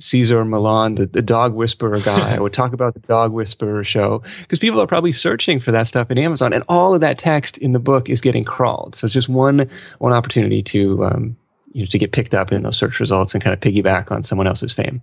Cesar 0.03 0.45
Millan, 0.45 0.97
the, 0.97 1.07
the 1.07 1.23
dog 1.23 1.55
whisperer 1.55 2.01
guy. 2.01 2.35
I 2.35 2.41
would 2.41 2.53
talk 2.53 2.73
about 2.73 2.95
the 2.95 3.01
dog 3.01 3.33
whisperer 3.33 3.85
show 3.85 4.23
because 4.41 4.59
people 4.59 4.81
are 4.81 4.87
probably 4.87 5.13
searching 5.13 5.61
for 5.61 5.73
that 5.73 5.89
stuff 5.89 6.11
in 6.11 6.19
Amazon, 6.19 6.53
and 6.53 6.65
all 6.69 6.95
of 6.95 7.01
that 7.01 7.19
text 7.19 7.59
in 7.59 7.73
the 7.73 7.79
book 7.79 8.09
is 8.09 8.21
getting 8.21 8.45
crawled. 8.45 8.95
So 8.95 9.05
it's 9.05 9.15
just 9.15 9.29
one 9.29 9.69
one 9.99 10.13
opportunity 10.13 10.63
to 10.63 11.05
um, 11.05 11.37
you 11.73 11.83
know 11.83 11.87
to 11.87 11.99
get 11.99 12.13
picked 12.13 12.35
up 12.35 12.53
in 12.53 12.63
those 12.63 12.77
search 12.77 13.01
results 13.01 13.35
and 13.35 13.43
kind 13.43 13.55
of 13.55 13.61
piggyback 13.61 14.11
on 14.11 14.25
someone 14.25 14.47
else's 14.47 14.73
fame. 14.73 15.03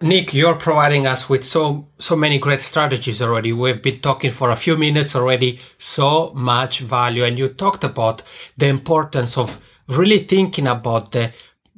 Nick, 0.00 0.34
you're 0.34 0.56
providing 0.56 1.06
us 1.06 1.28
with 1.28 1.44
so 1.44 1.86
so 1.98 2.16
many 2.16 2.38
great 2.38 2.60
strategies 2.60 3.22
already. 3.22 3.52
We've 3.52 3.82
been 3.82 3.98
talking 3.98 4.32
for 4.32 4.50
a 4.50 4.56
few 4.56 4.76
minutes 4.76 5.14
already, 5.14 5.60
so 5.78 6.32
much 6.34 6.80
value, 6.80 7.24
and 7.24 7.38
you 7.38 7.48
talked 7.48 7.84
about 7.84 8.22
the 8.56 8.66
importance 8.66 9.38
of 9.38 9.60
really 9.88 10.18
thinking 10.18 10.66
about 10.66 11.12
the 11.12 11.32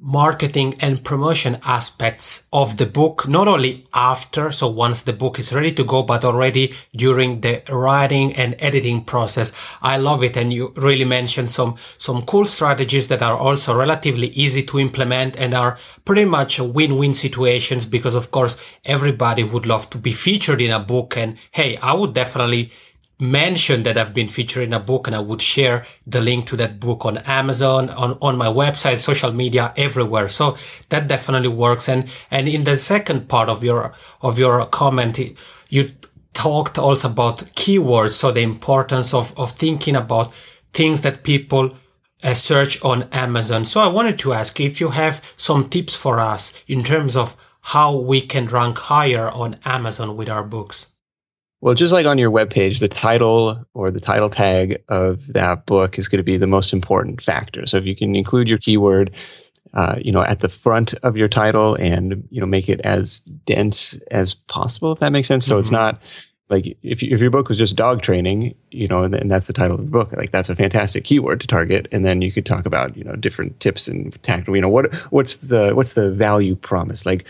marketing 0.04 0.74
and 0.80 1.02
promotion 1.02 1.58
aspects 1.64 2.46
of 2.52 2.76
the 2.76 2.84
book, 2.84 3.26
not 3.26 3.48
only 3.48 3.86
after, 3.94 4.52
so 4.52 4.68
once 4.68 5.02
the 5.02 5.14
book 5.14 5.38
is 5.38 5.54
ready 5.54 5.72
to 5.72 5.82
go, 5.82 6.02
but 6.02 6.26
already 6.26 6.74
during 6.94 7.40
the 7.40 7.62
writing 7.70 8.30
and 8.34 8.54
editing 8.58 9.02
process. 9.02 9.56
I 9.80 9.96
love 9.96 10.22
it. 10.22 10.36
And 10.36 10.52
you 10.52 10.74
really 10.76 11.06
mentioned 11.06 11.50
some, 11.50 11.76
some 11.96 12.22
cool 12.26 12.44
strategies 12.44 13.08
that 13.08 13.22
are 13.22 13.34
also 13.36 13.74
relatively 13.74 14.26
easy 14.28 14.62
to 14.64 14.78
implement 14.78 15.40
and 15.40 15.54
are 15.54 15.78
pretty 16.04 16.26
much 16.26 16.60
win-win 16.60 17.14
situations 17.14 17.86
because 17.86 18.14
of 18.14 18.30
course 18.30 18.62
everybody 18.84 19.42
would 19.42 19.64
love 19.64 19.88
to 19.88 19.98
be 19.98 20.12
featured 20.12 20.60
in 20.60 20.70
a 20.70 20.80
book. 20.80 21.16
And 21.16 21.38
hey, 21.52 21.78
I 21.78 21.94
would 21.94 22.12
definitely 22.12 22.72
mention 23.30 23.82
that 23.84 23.96
I've 23.96 24.14
been 24.14 24.28
featured 24.28 24.64
in 24.64 24.72
a 24.72 24.80
book 24.80 25.06
and 25.06 25.16
I 25.16 25.20
would 25.20 25.40
share 25.40 25.84
the 26.06 26.20
link 26.20 26.46
to 26.46 26.56
that 26.56 26.80
book 26.80 27.04
on 27.04 27.18
Amazon, 27.18 27.90
on, 27.90 28.18
on 28.20 28.36
my 28.36 28.46
website, 28.46 28.98
social 28.98 29.32
media, 29.32 29.72
everywhere. 29.76 30.28
So 30.28 30.56
that 30.90 31.08
definitely 31.08 31.48
works. 31.48 31.88
And, 31.88 32.08
and 32.30 32.48
in 32.48 32.64
the 32.64 32.76
second 32.76 33.28
part 33.28 33.48
of 33.48 33.64
your, 33.64 33.92
of 34.20 34.38
your 34.38 34.66
comment, 34.66 35.18
you 35.70 35.92
talked 36.32 36.78
also 36.78 37.08
about 37.08 37.38
keywords. 37.54 38.12
So 38.12 38.30
the 38.30 38.42
importance 38.42 39.14
of, 39.14 39.38
of 39.38 39.52
thinking 39.52 39.96
about 39.96 40.32
things 40.72 41.00
that 41.02 41.22
people 41.22 41.76
uh, 42.22 42.34
search 42.34 42.82
on 42.82 43.04
Amazon. 43.12 43.64
So 43.64 43.80
I 43.80 43.86
wanted 43.86 44.18
to 44.20 44.32
ask 44.32 44.60
if 44.60 44.80
you 44.80 44.90
have 44.90 45.22
some 45.36 45.68
tips 45.68 45.96
for 45.96 46.20
us 46.20 46.52
in 46.66 46.82
terms 46.82 47.16
of 47.16 47.36
how 47.60 47.96
we 47.96 48.20
can 48.20 48.46
rank 48.46 48.76
higher 48.78 49.30
on 49.30 49.56
Amazon 49.64 50.16
with 50.16 50.28
our 50.28 50.42
books. 50.42 50.86
Well, 51.64 51.72
just 51.72 51.94
like 51.94 52.04
on 52.04 52.18
your 52.18 52.30
webpage, 52.30 52.80
the 52.80 52.88
title 52.88 53.64
or 53.72 53.90
the 53.90 53.98
title 53.98 54.28
tag 54.28 54.84
of 54.90 55.32
that 55.32 55.64
book 55.64 55.98
is 55.98 56.08
going 56.08 56.18
to 56.18 56.22
be 56.22 56.36
the 56.36 56.46
most 56.46 56.74
important 56.74 57.22
factor. 57.22 57.66
So 57.66 57.78
if 57.78 57.86
you 57.86 57.96
can 57.96 58.14
include 58.14 58.48
your 58.48 58.58
keyword, 58.58 59.10
uh, 59.72 59.94
you 59.98 60.12
know, 60.12 60.20
at 60.20 60.40
the 60.40 60.50
front 60.50 60.92
of 61.02 61.16
your 61.16 61.26
title 61.26 61.74
and 61.76 62.28
you 62.30 62.38
know 62.38 62.46
make 62.46 62.68
it 62.68 62.82
as 62.82 63.20
dense 63.20 63.94
as 64.10 64.34
possible, 64.34 64.92
if 64.92 64.98
that 64.98 65.10
makes 65.10 65.26
sense. 65.26 65.46
So 65.46 65.54
mm-hmm. 65.54 65.60
it's 65.60 65.70
not 65.70 66.02
like 66.50 66.76
if 66.82 67.02
you, 67.02 67.14
if 67.14 67.20
your 67.22 67.30
book 67.30 67.48
was 67.48 67.56
just 67.56 67.76
dog 67.76 68.02
training, 68.02 68.54
you 68.70 68.86
know, 68.86 69.02
and, 69.02 69.14
and 69.14 69.30
that's 69.30 69.46
the 69.46 69.54
title 69.54 69.78
of 69.78 69.86
the 69.86 69.90
book, 69.90 70.12
like 70.12 70.32
that's 70.32 70.50
a 70.50 70.56
fantastic 70.56 71.04
keyword 71.04 71.40
to 71.40 71.46
target. 71.46 71.88
And 71.92 72.04
then 72.04 72.20
you 72.20 72.30
could 72.30 72.44
talk 72.44 72.66
about 72.66 72.94
you 72.94 73.04
know 73.04 73.16
different 73.16 73.58
tips 73.60 73.88
and 73.88 74.22
tactical. 74.22 74.54
You 74.54 74.60
know, 74.60 74.68
what 74.68 74.92
what's 75.12 75.36
the 75.36 75.74
what's 75.74 75.94
the 75.94 76.10
value 76.10 76.56
promise 76.56 77.06
like 77.06 77.24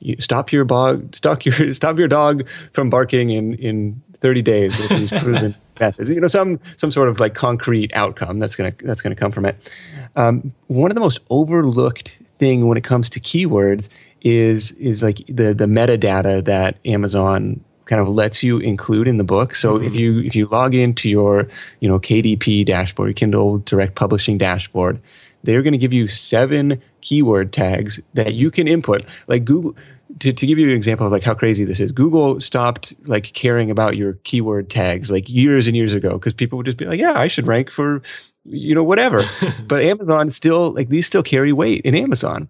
you 0.00 0.16
stop 0.20 0.52
your 0.52 0.64
dog 0.64 1.14
stop 1.14 1.44
your 1.44 1.74
stop 1.80 1.98
your 1.98 2.08
dog 2.08 2.46
from 2.72 2.90
barking 2.90 3.30
in 3.30 3.54
in 3.54 4.02
30 4.20 4.42
days 4.42 4.78
with 4.78 4.88
these 4.90 5.10
proven 5.22 5.54
methods. 5.80 6.10
You 6.10 6.20
know 6.20 6.28
some 6.28 6.60
some 6.76 6.90
sort 6.90 7.08
of 7.08 7.20
like 7.20 7.34
concrete 7.34 7.94
outcome 7.94 8.38
that's 8.38 8.56
gonna 8.56 8.72
that's 8.80 9.02
gonna 9.02 9.16
come 9.16 9.32
from 9.32 9.44
it. 9.46 9.70
Um, 10.16 10.52
one 10.68 10.90
of 10.90 10.94
the 10.94 11.00
most 11.00 11.20
overlooked 11.30 12.18
thing 12.38 12.66
when 12.66 12.76
it 12.76 12.84
comes 12.84 13.10
to 13.10 13.20
keywords 13.20 13.88
is 14.22 14.72
is 14.72 15.02
like 15.02 15.18
the 15.26 15.54
the 15.54 15.66
metadata 15.66 16.44
that 16.44 16.78
amazon 16.84 17.62
kind 17.84 18.02
of 18.02 18.08
lets 18.08 18.42
you 18.42 18.58
include 18.58 19.06
in 19.06 19.16
the 19.16 19.24
book. 19.24 19.54
So 19.54 19.74
mm-hmm. 19.74 19.86
if 19.86 19.94
you 19.94 20.20
if 20.20 20.34
you 20.34 20.46
log 20.46 20.74
into 20.74 21.08
your 21.08 21.46
you 21.80 21.88
know 21.88 21.98
kdp 21.98 22.64
dashboard 22.64 23.14
kindle 23.16 23.58
direct 23.58 23.94
publishing 23.94 24.38
dashboard 24.38 25.00
they're 25.46 25.62
going 25.62 25.72
to 25.72 25.78
give 25.78 25.94
you 25.94 26.08
seven 26.08 26.82
keyword 27.00 27.52
tags 27.52 27.98
that 28.14 28.34
you 28.34 28.50
can 28.50 28.68
input. 28.68 29.04
Like 29.28 29.44
Google, 29.44 29.74
to, 30.18 30.32
to 30.32 30.46
give 30.46 30.58
you 30.58 30.68
an 30.68 30.76
example 30.76 31.06
of 31.06 31.12
like 31.12 31.22
how 31.22 31.34
crazy 31.34 31.64
this 31.64 31.80
is, 31.80 31.92
Google 31.92 32.38
stopped 32.40 32.92
like 33.06 33.32
caring 33.32 33.70
about 33.70 33.96
your 33.96 34.14
keyword 34.24 34.68
tags 34.68 35.10
like 35.10 35.28
years 35.28 35.66
and 35.66 35.76
years 35.76 35.94
ago 35.94 36.12
because 36.12 36.34
people 36.34 36.56
would 36.58 36.66
just 36.66 36.78
be 36.78 36.84
like, 36.84 37.00
yeah, 37.00 37.18
I 37.18 37.28
should 37.28 37.46
rank 37.46 37.70
for, 37.70 38.02
you 38.44 38.74
know, 38.74 38.84
whatever. 38.84 39.22
but 39.66 39.82
Amazon 39.82 40.28
still 40.28 40.72
like 40.72 40.88
these 40.88 41.06
still 41.06 41.22
carry 41.22 41.52
weight 41.52 41.82
in 41.84 41.94
Amazon, 41.94 42.48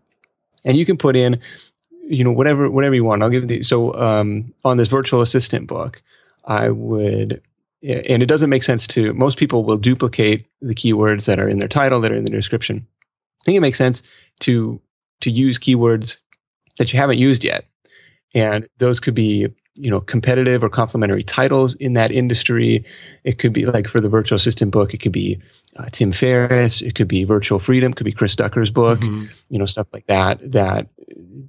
and 0.65 0.77
you 0.77 0.85
can 0.85 0.97
put 0.97 1.17
in, 1.17 1.41
you 2.09 2.25
know, 2.25 2.33
whatever 2.33 2.71
whatever 2.71 2.95
you 2.95 3.05
want. 3.05 3.23
I'll 3.23 3.31
give 3.31 3.51
you 3.51 3.63
so 3.63 3.95
um, 3.95 4.53
on 4.65 4.77
this 4.77 4.89
virtual 4.89 5.21
assistant 5.21 5.67
book, 5.67 6.03
I 6.45 6.71
would 6.71 7.43
and 7.83 8.23
it 8.23 8.27
doesn't 8.27 8.51
make 8.51 8.63
sense 8.63 8.87
to 8.89 9.13
most 9.15 9.39
people 9.39 9.65
will 9.65 9.77
duplicate 9.77 10.47
the 10.61 10.75
keywords 10.75 11.27
that 11.27 11.39
are 11.39 11.49
in 11.49 11.59
their 11.59 11.69
title 11.69 12.01
that 12.01 12.13
are 12.13 12.17
in 12.17 12.25
the 12.25 12.31
description. 12.31 12.87
I 13.43 13.45
think 13.45 13.57
it 13.57 13.61
makes 13.61 13.79
sense 13.79 14.03
to 14.41 14.81
to 15.21 15.31
use 15.31 15.59
keywords 15.59 16.17
that 16.79 16.93
you 16.93 16.99
haven't 16.99 17.19
used 17.19 17.45
yet. 17.45 17.67
And 18.35 18.67
those 18.79 19.01
could 19.01 19.15
be 19.15 19.49
you 19.79 19.91
know 19.91 20.01
competitive 20.01 20.63
or 20.63 20.69
complementary 20.69 21.23
titles 21.23 21.75
in 21.77 21.93
that 21.95 22.11
industry 22.11 22.85
it 23.25 23.39
could 23.39 23.53
be 23.53 23.67
like 23.67 23.87
for 23.87 24.01
the 24.01 24.09
virtual 24.09 24.37
assistant 24.37 24.71
book 24.71 24.95
it 24.95 24.99
could 24.99 25.13
be 25.13 25.41
uh, 25.77 25.89
tim 25.93 26.13
ferriss 26.13 26.83
it 26.83 26.95
could 26.95 27.09
be 27.09 27.25
virtual 27.25 27.59
freedom 27.59 27.93
could 27.93 28.05
be 28.05 28.13
chris 28.13 28.35
ducker's 28.37 28.71
book 28.71 28.99
mm-hmm. 29.01 29.27
you 29.49 29.59
know 29.59 29.67
stuff 29.67 29.87
like 29.93 30.07
that 30.07 30.39
that 30.51 30.89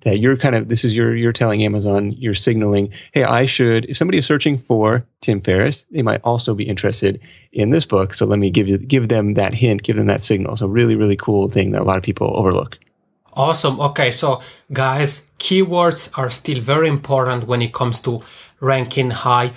that 0.02 0.20
you're 0.20 0.38
kind 0.38 0.56
of 0.56 0.70
this 0.70 0.84
is 0.84 0.96
your 0.96 1.16
you're 1.16 1.34
telling 1.34 1.64
Amazon 1.64 2.12
you're 2.14 2.34
signaling, 2.34 2.92
hey, 3.14 3.24
I 3.24 3.46
should 3.46 3.86
if 3.86 3.98
somebody 3.98 4.18
is 4.18 4.26
searching 4.26 4.58
for 4.58 5.06
Tim 5.22 5.42
Ferriss, 5.42 5.86
they 5.92 6.02
might 6.02 6.22
also 6.24 6.54
be 6.54 6.68
interested 6.68 7.20
in 7.52 7.72
this 7.72 7.86
book. 7.86 8.14
So 8.14 8.26
let 8.26 8.40
me 8.40 8.50
give 8.50 8.68
you 8.68 8.78
give 8.78 9.10
them 9.10 9.34
that 9.34 9.54
hint, 9.54 9.84
give 9.84 9.96
them 9.96 10.08
that 10.08 10.22
signal. 10.22 10.58
So 10.58 10.68
really, 10.68 10.96
really 10.96 11.18
cool 11.18 11.50
thing 11.50 11.72
that 11.72 11.82
a 11.82 11.86
lot 11.86 11.98
of 11.98 12.04
people 12.04 12.32
overlook. 12.38 12.78
Awesome. 13.38 13.79
Okay, 13.79 14.10
so 14.10 14.41
guys, 14.74 15.27
keywords 15.38 16.17
are 16.17 16.32
still 16.32 16.60
very 16.60 16.89
important 16.89 17.44
when 17.46 17.62
it 17.62 17.72
comes 17.72 18.00
to 18.00 18.24
ranking 18.60 19.12
high 19.12 19.51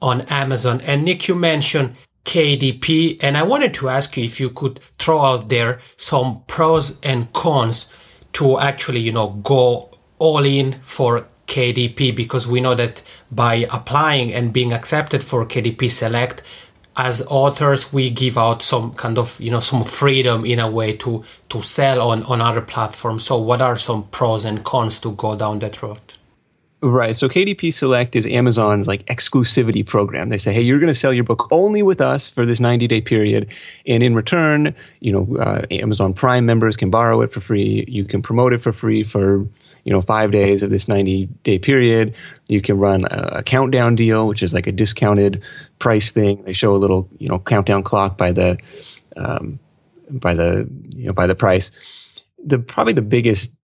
on 0.00 0.20
Amazon. 0.28 0.80
And 0.82 1.04
Nick, 1.04 1.26
you 1.26 1.34
mentioned 1.34 1.96
KDP, 2.24 3.18
and 3.20 3.36
I 3.36 3.42
wanted 3.42 3.74
to 3.74 3.88
ask 3.88 4.16
you 4.16 4.22
if 4.22 4.38
you 4.38 4.50
could 4.50 4.78
throw 5.00 5.20
out 5.20 5.48
there 5.48 5.80
some 5.96 6.44
pros 6.46 7.00
and 7.00 7.32
cons 7.32 7.88
to 8.34 8.60
actually, 8.60 9.00
you 9.00 9.10
know, 9.10 9.30
go 9.42 9.90
all 10.20 10.44
in 10.44 10.74
for 10.74 11.26
KDP 11.48 12.14
because 12.14 12.46
we 12.46 12.60
know 12.60 12.76
that 12.76 13.02
by 13.32 13.66
applying 13.72 14.32
and 14.32 14.52
being 14.52 14.72
accepted 14.72 15.24
for 15.24 15.44
KDP 15.44 15.90
Select, 15.90 16.40
as 16.96 17.26
authors 17.26 17.92
we 17.92 18.10
give 18.10 18.38
out 18.38 18.62
some 18.62 18.92
kind 18.94 19.18
of 19.18 19.40
you 19.40 19.50
know 19.50 19.60
some 19.60 19.82
freedom 19.82 20.44
in 20.44 20.60
a 20.60 20.70
way 20.70 20.92
to 20.92 21.24
to 21.48 21.60
sell 21.60 22.00
on 22.10 22.22
on 22.24 22.40
other 22.40 22.60
platforms 22.60 23.24
so 23.24 23.36
what 23.36 23.60
are 23.60 23.76
some 23.76 24.04
pros 24.08 24.44
and 24.44 24.64
cons 24.64 24.98
to 24.98 25.12
go 25.12 25.34
down 25.34 25.58
that 25.58 25.82
road 25.82 26.00
Right. 26.84 27.16
So 27.16 27.30
KDP 27.30 27.72
Select 27.72 28.14
is 28.14 28.26
Amazon's 28.26 28.86
like 28.86 29.06
exclusivity 29.06 29.86
program. 29.86 30.28
They 30.28 30.36
say, 30.36 30.52
hey, 30.52 30.60
you're 30.60 30.78
going 30.78 30.92
to 30.92 30.94
sell 30.94 31.14
your 31.14 31.24
book 31.24 31.48
only 31.50 31.82
with 31.82 31.98
us 32.02 32.28
for 32.28 32.44
this 32.44 32.60
90 32.60 32.86
day 32.86 33.00
period. 33.00 33.48
And 33.86 34.02
in 34.02 34.14
return, 34.14 34.74
you 35.00 35.10
know, 35.10 35.36
uh, 35.38 35.62
Amazon 35.70 36.12
Prime 36.12 36.44
members 36.44 36.76
can 36.76 36.90
borrow 36.90 37.22
it 37.22 37.32
for 37.32 37.40
free. 37.40 37.86
You 37.88 38.04
can 38.04 38.20
promote 38.20 38.52
it 38.52 38.60
for 38.60 38.70
free 38.70 39.02
for, 39.02 39.46
you 39.84 39.92
know, 39.92 40.00
five 40.00 40.32
days 40.32 40.62
of 40.62 40.70
this 40.70 40.88
90 40.88 41.26
day 41.42 41.58
period. 41.58 42.14
You 42.48 42.60
can 42.60 42.78
run 42.78 43.04
a, 43.04 43.36
a 43.36 43.42
countdown 43.42 43.94
deal, 43.94 44.26
which 44.26 44.42
is 44.42 44.52
like 44.52 44.66
a 44.66 44.72
discounted 44.72 45.42
price 45.78 46.10
thing. 46.10 46.42
They 46.44 46.52
show 46.52 46.74
a 46.74 46.78
little, 46.78 47.08
you 47.18 47.28
know, 47.28 47.38
countdown 47.38 47.82
clock 47.82 48.16
by 48.16 48.32
the, 48.32 48.58
um, 49.16 49.58
by 50.10 50.34
the, 50.34 50.68
you 50.96 51.06
know, 51.06 51.12
by 51.12 51.26
the 51.26 51.34
price. 51.34 51.70
The 52.44 52.58
probably 52.58 52.94
the 52.94 53.02
biggest 53.02 53.54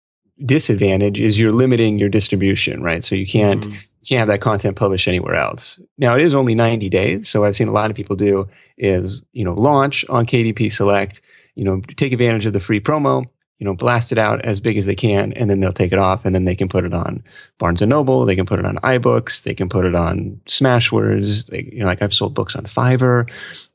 disadvantage 0.44 1.20
is 1.20 1.38
you're 1.38 1.52
limiting 1.52 1.98
your 1.98 2.08
distribution, 2.08 2.82
right? 2.82 3.04
So 3.04 3.14
you 3.14 3.26
can't 3.26 3.66
mm. 3.66 3.72
you 3.72 4.06
can't 4.08 4.20
have 4.20 4.28
that 4.28 4.40
content 4.40 4.76
published 4.76 5.08
anywhere 5.08 5.34
else. 5.34 5.80
Now 5.98 6.14
it 6.16 6.22
is 6.22 6.34
only 6.34 6.54
90 6.54 6.88
days, 6.88 7.28
so 7.28 7.44
I've 7.44 7.56
seen 7.56 7.68
a 7.68 7.72
lot 7.72 7.90
of 7.90 7.96
people 7.96 8.16
do 8.16 8.48
is 8.78 9.22
you 9.32 9.44
know 9.44 9.54
launch 9.54 10.04
on 10.08 10.26
KDP 10.26 10.72
Select, 10.72 11.20
you 11.54 11.64
know 11.64 11.80
take 11.96 12.12
advantage 12.12 12.46
of 12.46 12.52
the 12.52 12.60
free 12.60 12.80
promo, 12.80 13.26
you 13.60 13.64
know 13.64 13.74
blast 13.74 14.10
it 14.10 14.18
out 14.18 14.44
as 14.44 14.58
big 14.58 14.76
as 14.76 14.86
they 14.86 14.96
can, 14.96 15.32
and 15.34 15.48
then 15.48 15.60
they'll 15.60 15.72
take 15.72 15.92
it 15.92 15.98
off, 15.98 16.24
and 16.24 16.34
then 16.34 16.46
they 16.46 16.56
can 16.56 16.68
put 16.68 16.84
it 16.84 16.92
on 16.92 17.22
Barnes 17.58 17.82
and 17.82 17.90
Noble, 17.90 18.24
they 18.24 18.34
can 18.34 18.46
put 18.46 18.58
it 18.58 18.66
on 18.66 18.76
iBooks, 18.78 19.44
they 19.44 19.54
can 19.54 19.68
put 19.68 19.84
it 19.84 19.94
on 19.94 20.40
Smashwords. 20.46 21.46
They, 21.46 21.70
you 21.72 21.80
know, 21.80 21.86
like 21.86 22.02
I've 22.02 22.14
sold 22.14 22.34
books 22.34 22.56
on 22.56 22.64
Fiverr. 22.64 23.30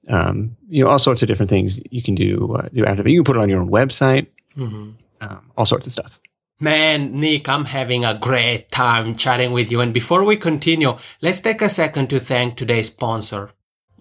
um, 0.10 0.56
you 0.68 0.84
know, 0.84 0.90
all 0.90 1.00
sorts 1.00 1.22
of 1.22 1.28
different 1.28 1.50
things 1.50 1.80
you 1.92 2.02
can 2.02 2.16
do 2.16 2.56
uh, 2.56 2.68
do 2.74 2.86
after. 2.86 3.08
You 3.08 3.20
can 3.20 3.24
put 3.24 3.38
it 3.38 3.42
on 3.42 3.50
your 3.50 3.62
own 3.62 3.70
website, 3.70 4.28
mm-hmm. 4.58 4.92
um, 5.22 5.52
all 5.56 5.66
sorts 5.66 5.88
of 5.88 5.94
stuff. 5.94 6.20
Man, 6.60 7.20
Nick, 7.20 7.50
I'm 7.50 7.66
having 7.66 8.06
a 8.06 8.18
great 8.18 8.72
time 8.72 9.16
chatting 9.16 9.52
with 9.52 9.72
you. 9.72 9.82
And 9.82 9.94
before 9.94 10.24
we 10.24 10.38
continue, 10.38 10.98
let's 11.22 11.42
take 11.42 11.62
a 11.62 11.68
second 11.68 12.10
to 12.12 12.20
thank 12.20 12.56
today's 12.56 12.88
sponsor. 12.88 13.52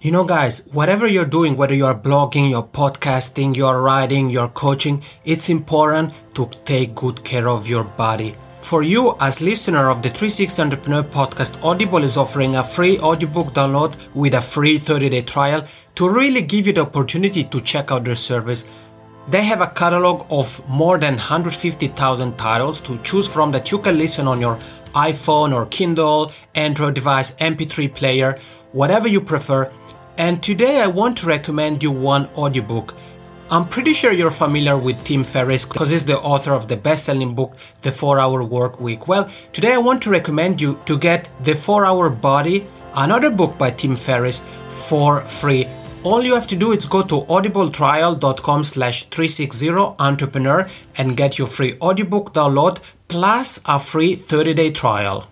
You 0.05 0.11
know, 0.11 0.25
guys, 0.25 0.67
whatever 0.67 1.07
you're 1.07 1.25
doing, 1.25 1.57
whether 1.57 1.75
you're 1.75 1.95
blogging, 1.95 2.51
you're 2.51 2.63
podcasting, 2.63 3.57
you're 3.57 3.81
writing, 3.81 4.29
you're 4.29 4.51
coaching, 4.51 5.03
it's 5.25 5.49
important 5.49 6.13
to 6.35 6.47
take 6.67 6.95
good 6.95 7.25
care 7.25 7.49
of 7.49 7.67
your 7.67 7.85
body. 7.85 8.35
For 8.61 8.83
you, 8.83 9.15
as 9.19 9.41
listener 9.41 9.89
of 9.89 10.03
the 10.03 10.11
360 10.11 10.61
Entrepreneur 10.61 11.03
podcast, 11.05 11.65
Audible 11.65 12.05
is 12.05 12.19
offering 12.19 12.57
a 12.57 12.63
free 12.63 12.99
audiobook 12.99 13.55
download 13.55 13.97
with 14.15 14.35
a 14.35 14.43
free 14.43 14.79
30-day 14.79 15.23
trial 15.23 15.67
to 15.95 16.11
really 16.11 16.43
give 16.43 16.67
you 16.67 16.75
the 16.75 16.83
opportunity 16.83 17.43
to 17.43 17.61
check 17.63 17.91
out 17.91 18.05
their 18.05 18.15
service. 18.15 18.67
They 19.31 19.43
have 19.45 19.63
a 19.63 19.69
catalog 19.69 20.27
of 20.31 20.61
more 20.69 20.99
than 20.99 21.15
150,000 21.15 22.37
titles 22.37 22.79
to 22.81 22.99
choose 22.99 23.27
from 23.27 23.53
that 23.53 23.73
you 23.73 23.79
can 23.79 23.97
listen 23.97 24.29
on 24.29 24.39
your 24.39 24.59
iPhone 24.95 25.55
or 25.55 25.65
Kindle, 25.65 26.31
Android 26.55 26.95
device, 26.95 27.35
MP3 27.37 27.95
player, 27.95 28.37
whatever 28.73 29.09
you 29.09 29.23
prefer. 29.23 29.73
And 30.17 30.41
today 30.41 30.81
I 30.81 30.87
want 30.87 31.19
to 31.19 31.27
recommend 31.27 31.83
you 31.83 31.91
one 31.91 32.29
audiobook. 32.37 32.95
I'm 33.51 33.69
pretty 33.69 33.93
sure 33.93 34.13
you're 34.13 34.31
familiar 34.31 34.79
with 34.79 35.03
Tim 35.05 35.25
Ferriss 35.25 35.65
because 35.65 35.91
he's 35.91 36.05
the 36.05 36.19
author 36.19 36.53
of 36.53 36.69
the 36.69 36.77
best 36.77 37.05
selling 37.05 37.35
book, 37.35 37.57
The 37.83 37.91
4 37.91 38.21
Hour 38.21 38.45
Work 38.45 38.81
Week. 38.81 39.09
Well, 39.09 39.29
today 39.53 39.75
I 39.75 39.79
want 39.79 40.03
to 40.03 40.11
recommend 40.11 40.61
you 40.61 40.79
to 40.87 40.97
get 40.97 41.29
The 41.43 41.55
4 41.55 41.85
Hour 41.85 42.11
Body, 42.11 42.67
another 42.95 43.31
book 43.31 43.59
by 43.59 43.73
Tim 43.73 43.97
Ferriss, 43.97 44.45
for 44.69 45.21
free. 45.23 45.67
All 46.05 46.23
you 46.23 46.35
have 46.35 46.47
to 46.49 46.57
do 46.57 46.71
is 46.73 46.87
go 46.87 47.03
to 47.03 47.23
audibletrial.com 47.23 48.65
slash 48.65 49.09
360 49.09 49.69
entrepreneur 49.99 50.69
and 50.97 51.17
get 51.17 51.39
your 51.39 51.49
free 51.49 51.75
audiobook 51.83 52.33
download 52.33 52.79
plus 53.09 53.61
a 53.67 53.81
free 53.81 54.15
30-day 54.15 54.71
trial. 54.71 55.29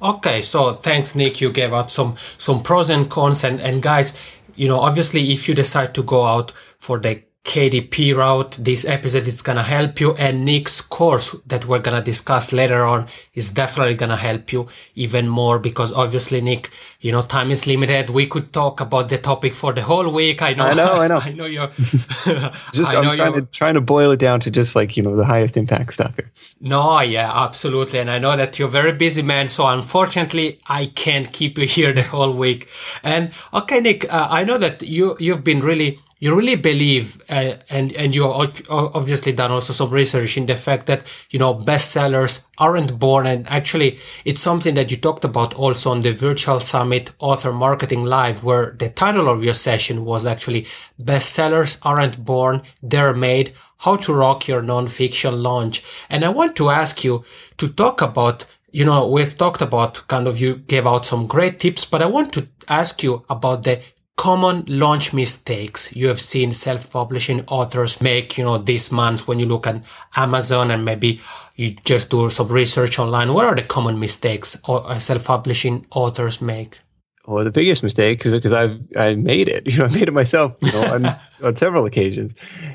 Okay, 0.00 0.42
so 0.42 0.72
thanks 0.72 1.14
Nick, 1.16 1.40
you 1.40 1.50
gave 1.50 1.72
out 1.72 1.90
some 1.90 2.16
some 2.36 2.62
pros 2.62 2.88
and 2.88 3.10
cons. 3.10 3.42
And, 3.42 3.60
and 3.60 3.82
guys, 3.82 4.16
you 4.54 4.68
know, 4.68 4.78
obviously 4.78 5.32
if 5.32 5.48
you 5.48 5.54
decide 5.54 5.94
to 5.94 6.02
go 6.02 6.24
out 6.24 6.52
for 6.78 6.98
the 6.98 7.22
KDP 7.48 8.14
route. 8.14 8.58
This 8.60 8.84
episode 8.84 9.26
is 9.26 9.40
gonna 9.40 9.62
help 9.62 10.00
you 10.00 10.12
and 10.18 10.44
Nick's 10.44 10.82
course 10.82 11.34
that 11.46 11.64
we're 11.64 11.78
gonna 11.78 12.02
discuss 12.02 12.52
later 12.52 12.84
on 12.84 13.06
is 13.34 13.50
definitely 13.50 13.94
gonna 13.94 14.18
help 14.18 14.52
you 14.52 14.68
even 14.94 15.26
more 15.26 15.58
because 15.58 15.90
obviously 15.90 16.42
Nick, 16.42 16.68
you 17.00 17.10
know, 17.10 17.22
time 17.22 17.50
is 17.50 17.66
limited. 17.66 18.10
We 18.10 18.26
could 18.26 18.52
talk 18.52 18.82
about 18.82 19.08
the 19.08 19.16
topic 19.16 19.54
for 19.54 19.72
the 19.72 19.80
whole 19.80 20.12
week. 20.12 20.42
I 20.42 20.52
know. 20.52 20.66
I 20.66 20.74
know. 20.74 20.92
I 20.92 21.08
know. 21.08 21.16
I 21.24 21.32
know 21.32 21.46
you're 21.46 21.68
just 21.78 22.94
I 22.94 23.00
know 23.00 23.12
I'm 23.12 23.16
trying 23.16 23.32
to, 23.32 23.42
trying 23.46 23.74
to 23.74 23.80
boil 23.80 24.10
it 24.10 24.20
down 24.20 24.40
to 24.40 24.50
just 24.50 24.76
like, 24.76 24.98
you 24.98 25.02
know, 25.02 25.16
the 25.16 25.24
highest 25.24 25.56
impact 25.56 25.94
stuff 25.94 26.16
here. 26.16 26.30
No, 26.60 27.00
yeah, 27.00 27.32
absolutely. 27.34 27.98
And 27.98 28.10
I 28.10 28.18
know 28.18 28.36
that 28.36 28.58
you're 28.58 28.68
very 28.68 28.92
busy, 28.92 29.22
man. 29.22 29.48
So 29.48 29.66
unfortunately, 29.66 30.60
I 30.68 30.92
can't 30.94 31.32
keep 31.32 31.56
you 31.56 31.66
here 31.66 31.94
the 31.94 32.02
whole 32.02 32.34
week. 32.34 32.68
And 33.02 33.30
okay, 33.54 33.80
Nick, 33.80 34.12
uh, 34.12 34.28
I 34.30 34.44
know 34.44 34.58
that 34.58 34.82
you, 34.82 35.16
you've 35.18 35.44
been 35.44 35.60
really 35.60 35.98
you 36.20 36.34
really 36.34 36.56
believe, 36.56 37.22
uh, 37.28 37.54
and 37.70 37.92
and 37.92 38.14
you 38.14 38.24
obviously 38.24 39.32
done 39.32 39.52
also 39.52 39.72
some 39.72 39.90
research 39.90 40.36
in 40.36 40.46
the 40.46 40.56
fact 40.56 40.86
that 40.86 41.06
you 41.30 41.38
know 41.38 41.54
bestsellers 41.54 42.44
aren't 42.58 42.98
born, 42.98 43.26
and 43.26 43.48
actually 43.48 43.98
it's 44.24 44.40
something 44.40 44.74
that 44.74 44.90
you 44.90 44.96
talked 44.96 45.24
about 45.24 45.54
also 45.54 45.90
on 45.90 46.00
the 46.00 46.12
virtual 46.12 46.60
summit 46.60 47.12
author 47.20 47.52
marketing 47.52 48.04
live, 48.04 48.42
where 48.42 48.72
the 48.78 48.88
title 48.88 49.28
of 49.28 49.44
your 49.44 49.54
session 49.54 50.04
was 50.04 50.26
actually 50.26 50.66
bestsellers 51.00 51.78
aren't 51.82 52.24
born, 52.24 52.62
they're 52.82 53.14
made. 53.14 53.52
How 53.82 53.94
to 53.94 54.12
rock 54.12 54.48
your 54.48 54.60
nonfiction 54.60 55.40
launch, 55.40 55.84
and 56.10 56.24
I 56.24 56.30
want 56.30 56.56
to 56.56 56.68
ask 56.68 57.04
you 57.04 57.24
to 57.58 57.68
talk 57.68 58.02
about 58.02 58.44
you 58.70 58.84
know, 58.84 59.08
we've 59.08 59.34
talked 59.34 59.62
about 59.62 60.06
kind 60.08 60.26
of 60.26 60.38
you 60.38 60.56
gave 60.56 60.86
out 60.86 61.06
some 61.06 61.26
great 61.26 61.58
tips, 61.58 61.84
but 61.84 62.02
I 62.02 62.06
want 62.06 62.32
to 62.34 62.48
ask 62.68 63.02
you 63.02 63.24
about 63.30 63.62
the 63.64 63.80
common 64.18 64.64
launch 64.66 65.14
mistakes 65.14 65.94
you 65.94 66.08
have 66.08 66.20
seen 66.20 66.52
self-publishing 66.52 67.44
authors 67.46 68.02
make, 68.02 68.36
you 68.36 68.44
know, 68.44 68.58
this 68.58 68.90
month 68.90 69.28
when 69.28 69.38
you 69.38 69.46
look 69.46 69.66
at 69.66 69.80
Amazon 70.16 70.72
and 70.72 70.84
maybe 70.84 71.20
you 71.54 71.70
just 71.84 72.10
do 72.10 72.28
some 72.28 72.48
research 72.48 72.98
online? 72.98 73.32
What 73.32 73.46
are 73.46 73.54
the 73.54 73.62
common 73.62 74.00
mistakes 74.00 74.60
uh, 74.68 74.98
self-publishing 74.98 75.86
authors 75.92 76.42
make? 76.42 76.80
Well, 77.28 77.44
the 77.44 77.52
biggest 77.52 77.82
mistake, 77.84 78.24
because 78.24 78.52
I've 78.52 78.80
I 78.96 79.14
made 79.14 79.48
it, 79.48 79.66
you 79.70 79.78
know, 79.78 79.84
I 79.84 79.88
made 79.88 80.08
it 80.08 80.14
myself, 80.14 80.52
you 80.62 80.72
know, 80.72 80.94
on, 80.94 81.06
on 81.44 81.54
several 81.54 81.86
occasions, 81.86 82.34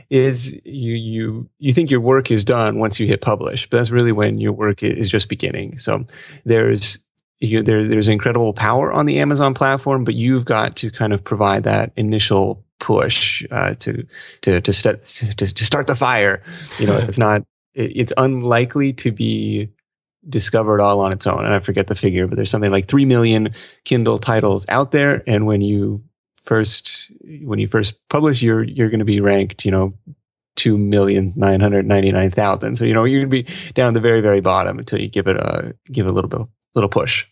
is 0.09 0.53
you 0.63 0.93
you 0.93 1.49
you 1.59 1.73
think 1.73 1.91
your 1.91 1.99
work 1.99 2.31
is 2.31 2.45
done 2.45 2.79
once 2.79 3.01
you 3.01 3.07
hit 3.07 3.19
publish, 3.19 3.69
but 3.69 3.77
that's 3.77 3.91
really 3.91 4.13
when 4.13 4.39
your 4.39 4.53
work 4.53 4.81
is 4.81 5.09
just 5.09 5.27
beginning. 5.27 5.77
So 5.77 6.05
there's 6.45 6.99
you, 7.39 7.61
there, 7.61 7.87
there's 7.87 8.07
incredible 8.07 8.53
power 8.53 8.91
on 8.93 9.05
the 9.05 9.19
Amazon 9.19 9.53
platform, 9.53 10.03
but 10.03 10.15
you've 10.15 10.45
got 10.45 10.75
to 10.77 10.89
kind 10.89 11.13
of 11.13 11.23
provide 11.23 11.63
that 11.63 11.91
initial 11.95 12.63
push 12.79 13.45
uh, 13.51 13.73
to 13.75 14.05
to 14.41 14.59
to, 14.59 14.73
start 14.73 15.03
to 15.03 15.33
to 15.33 15.65
start 15.65 15.87
the 15.87 15.95
fire. 15.95 16.43
You 16.79 16.87
know, 16.87 16.97
it's 16.97 17.17
not 17.17 17.41
it, 17.73 17.91
it's 17.95 18.13
unlikely 18.17 18.93
to 18.93 19.11
be 19.11 19.69
discovered 20.29 20.79
all 20.79 20.99
on 21.01 21.11
its 21.11 21.27
own. 21.27 21.43
And 21.43 21.53
I 21.53 21.59
forget 21.59 21.87
the 21.87 21.95
figure, 21.95 22.27
but 22.27 22.35
there's 22.35 22.49
something 22.49 22.71
like 22.71 22.87
three 22.87 23.05
million 23.05 23.53
Kindle 23.85 24.19
titles 24.19 24.65
out 24.69 24.91
there, 24.91 25.23
and 25.27 25.45
when 25.45 25.61
you 25.61 26.03
first 26.43 27.11
when 27.41 27.59
you 27.59 27.67
first 27.67 27.95
publish, 28.09 28.41
you're 28.41 28.63
you're 28.63 28.89
going 28.89 28.99
to 28.99 29.05
be 29.05 29.21
ranked, 29.21 29.65
you 29.65 29.71
know, 29.71 29.93
two 30.55 30.77
million 30.77 31.33
nine 31.35 31.59
hundred 31.59 31.85
ninety 31.85 32.11
nine 32.11 32.31
thousand. 32.31 32.77
So 32.77 32.85
you 32.85 32.93
know 32.93 33.03
you're 33.03 33.25
going 33.25 33.43
to 33.43 33.43
be 33.43 33.71
down 33.73 33.89
at 33.89 33.93
the 33.93 34.01
very 34.01 34.21
very 34.21 34.41
bottom 34.41 34.79
until 34.79 34.99
you 34.99 35.07
give 35.07 35.27
it 35.27 35.37
a 35.37 35.75
give 35.91 36.05
it 36.05 36.09
a 36.09 36.13
little 36.13 36.29
bit 36.29 36.47
little 36.75 36.89
push. 36.89 37.25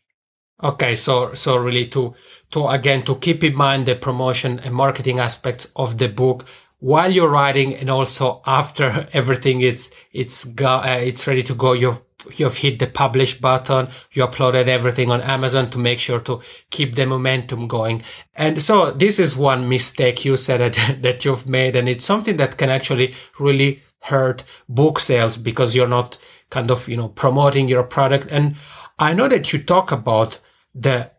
Okay, 0.64 0.96
so 0.96 1.34
so 1.34 1.58
really 1.58 1.88
to 1.88 2.14
to 2.52 2.68
again 2.68 3.04
to 3.04 3.16
keep 3.16 3.44
in 3.44 3.56
mind 3.56 3.86
the 3.86 3.96
promotion 3.96 4.60
and 4.60 4.74
marketing 4.74 5.20
aspects 5.20 5.72
of 5.76 5.98
the 5.98 6.08
book 6.08 6.46
while 6.80 7.12
you're 7.12 7.30
writing 7.30 7.76
and 7.76 7.90
also 7.90 8.42
after 8.46 9.08
everything 9.14 9.62
it's 9.62 9.96
it's 10.14 10.46
go, 10.46 10.78
uh, 10.78 11.00
it's 11.02 11.26
ready 11.28 11.44
to 11.44 11.56
go. 11.56 11.74
You've 11.74 12.02
you've 12.36 12.58
hit 12.58 12.78
the 12.78 12.88
publish 12.88 13.40
button. 13.40 13.88
You 14.12 14.28
uploaded 14.28 14.68
everything 14.68 15.10
on 15.10 15.22
amazon 15.22 15.68
to 15.72 15.80
make 15.80 15.98
sure 15.98 16.20
to 16.20 16.42
keep 16.70 16.94
the 16.94 17.08
momentum 17.08 17.68
going. 17.68 18.04
And 18.36 18.62
so 18.62 18.92
this 18.92 19.18
is 19.18 19.36
one 19.36 19.68
mistake 19.68 20.24
you 20.24 20.38
said 20.38 20.60
that, 20.60 20.98
that 21.02 21.26
you've 21.26 21.48
made 21.48 21.76
and 21.76 21.90
it's 21.90 22.06
something 22.06 22.38
that 22.38 22.58
can 22.58 22.70
actually 22.70 23.16
really 23.40 23.82
hurt 24.02 24.44
book 24.68 25.00
sales 25.00 25.38
because 25.38 25.76
you're 25.76 25.88
not 25.88 26.18
kind 26.52 26.70
of 26.70 26.88
you 26.88 26.98
know 26.98 27.10
promoting 27.10 27.68
your 27.68 27.84
product. 27.84 28.28
And 28.32 28.56
i 29.02 29.14
know 29.14 29.28
that 29.28 29.52
you 29.52 29.62
talk 29.62 29.92
about 29.92 30.40
the 30.74 31.12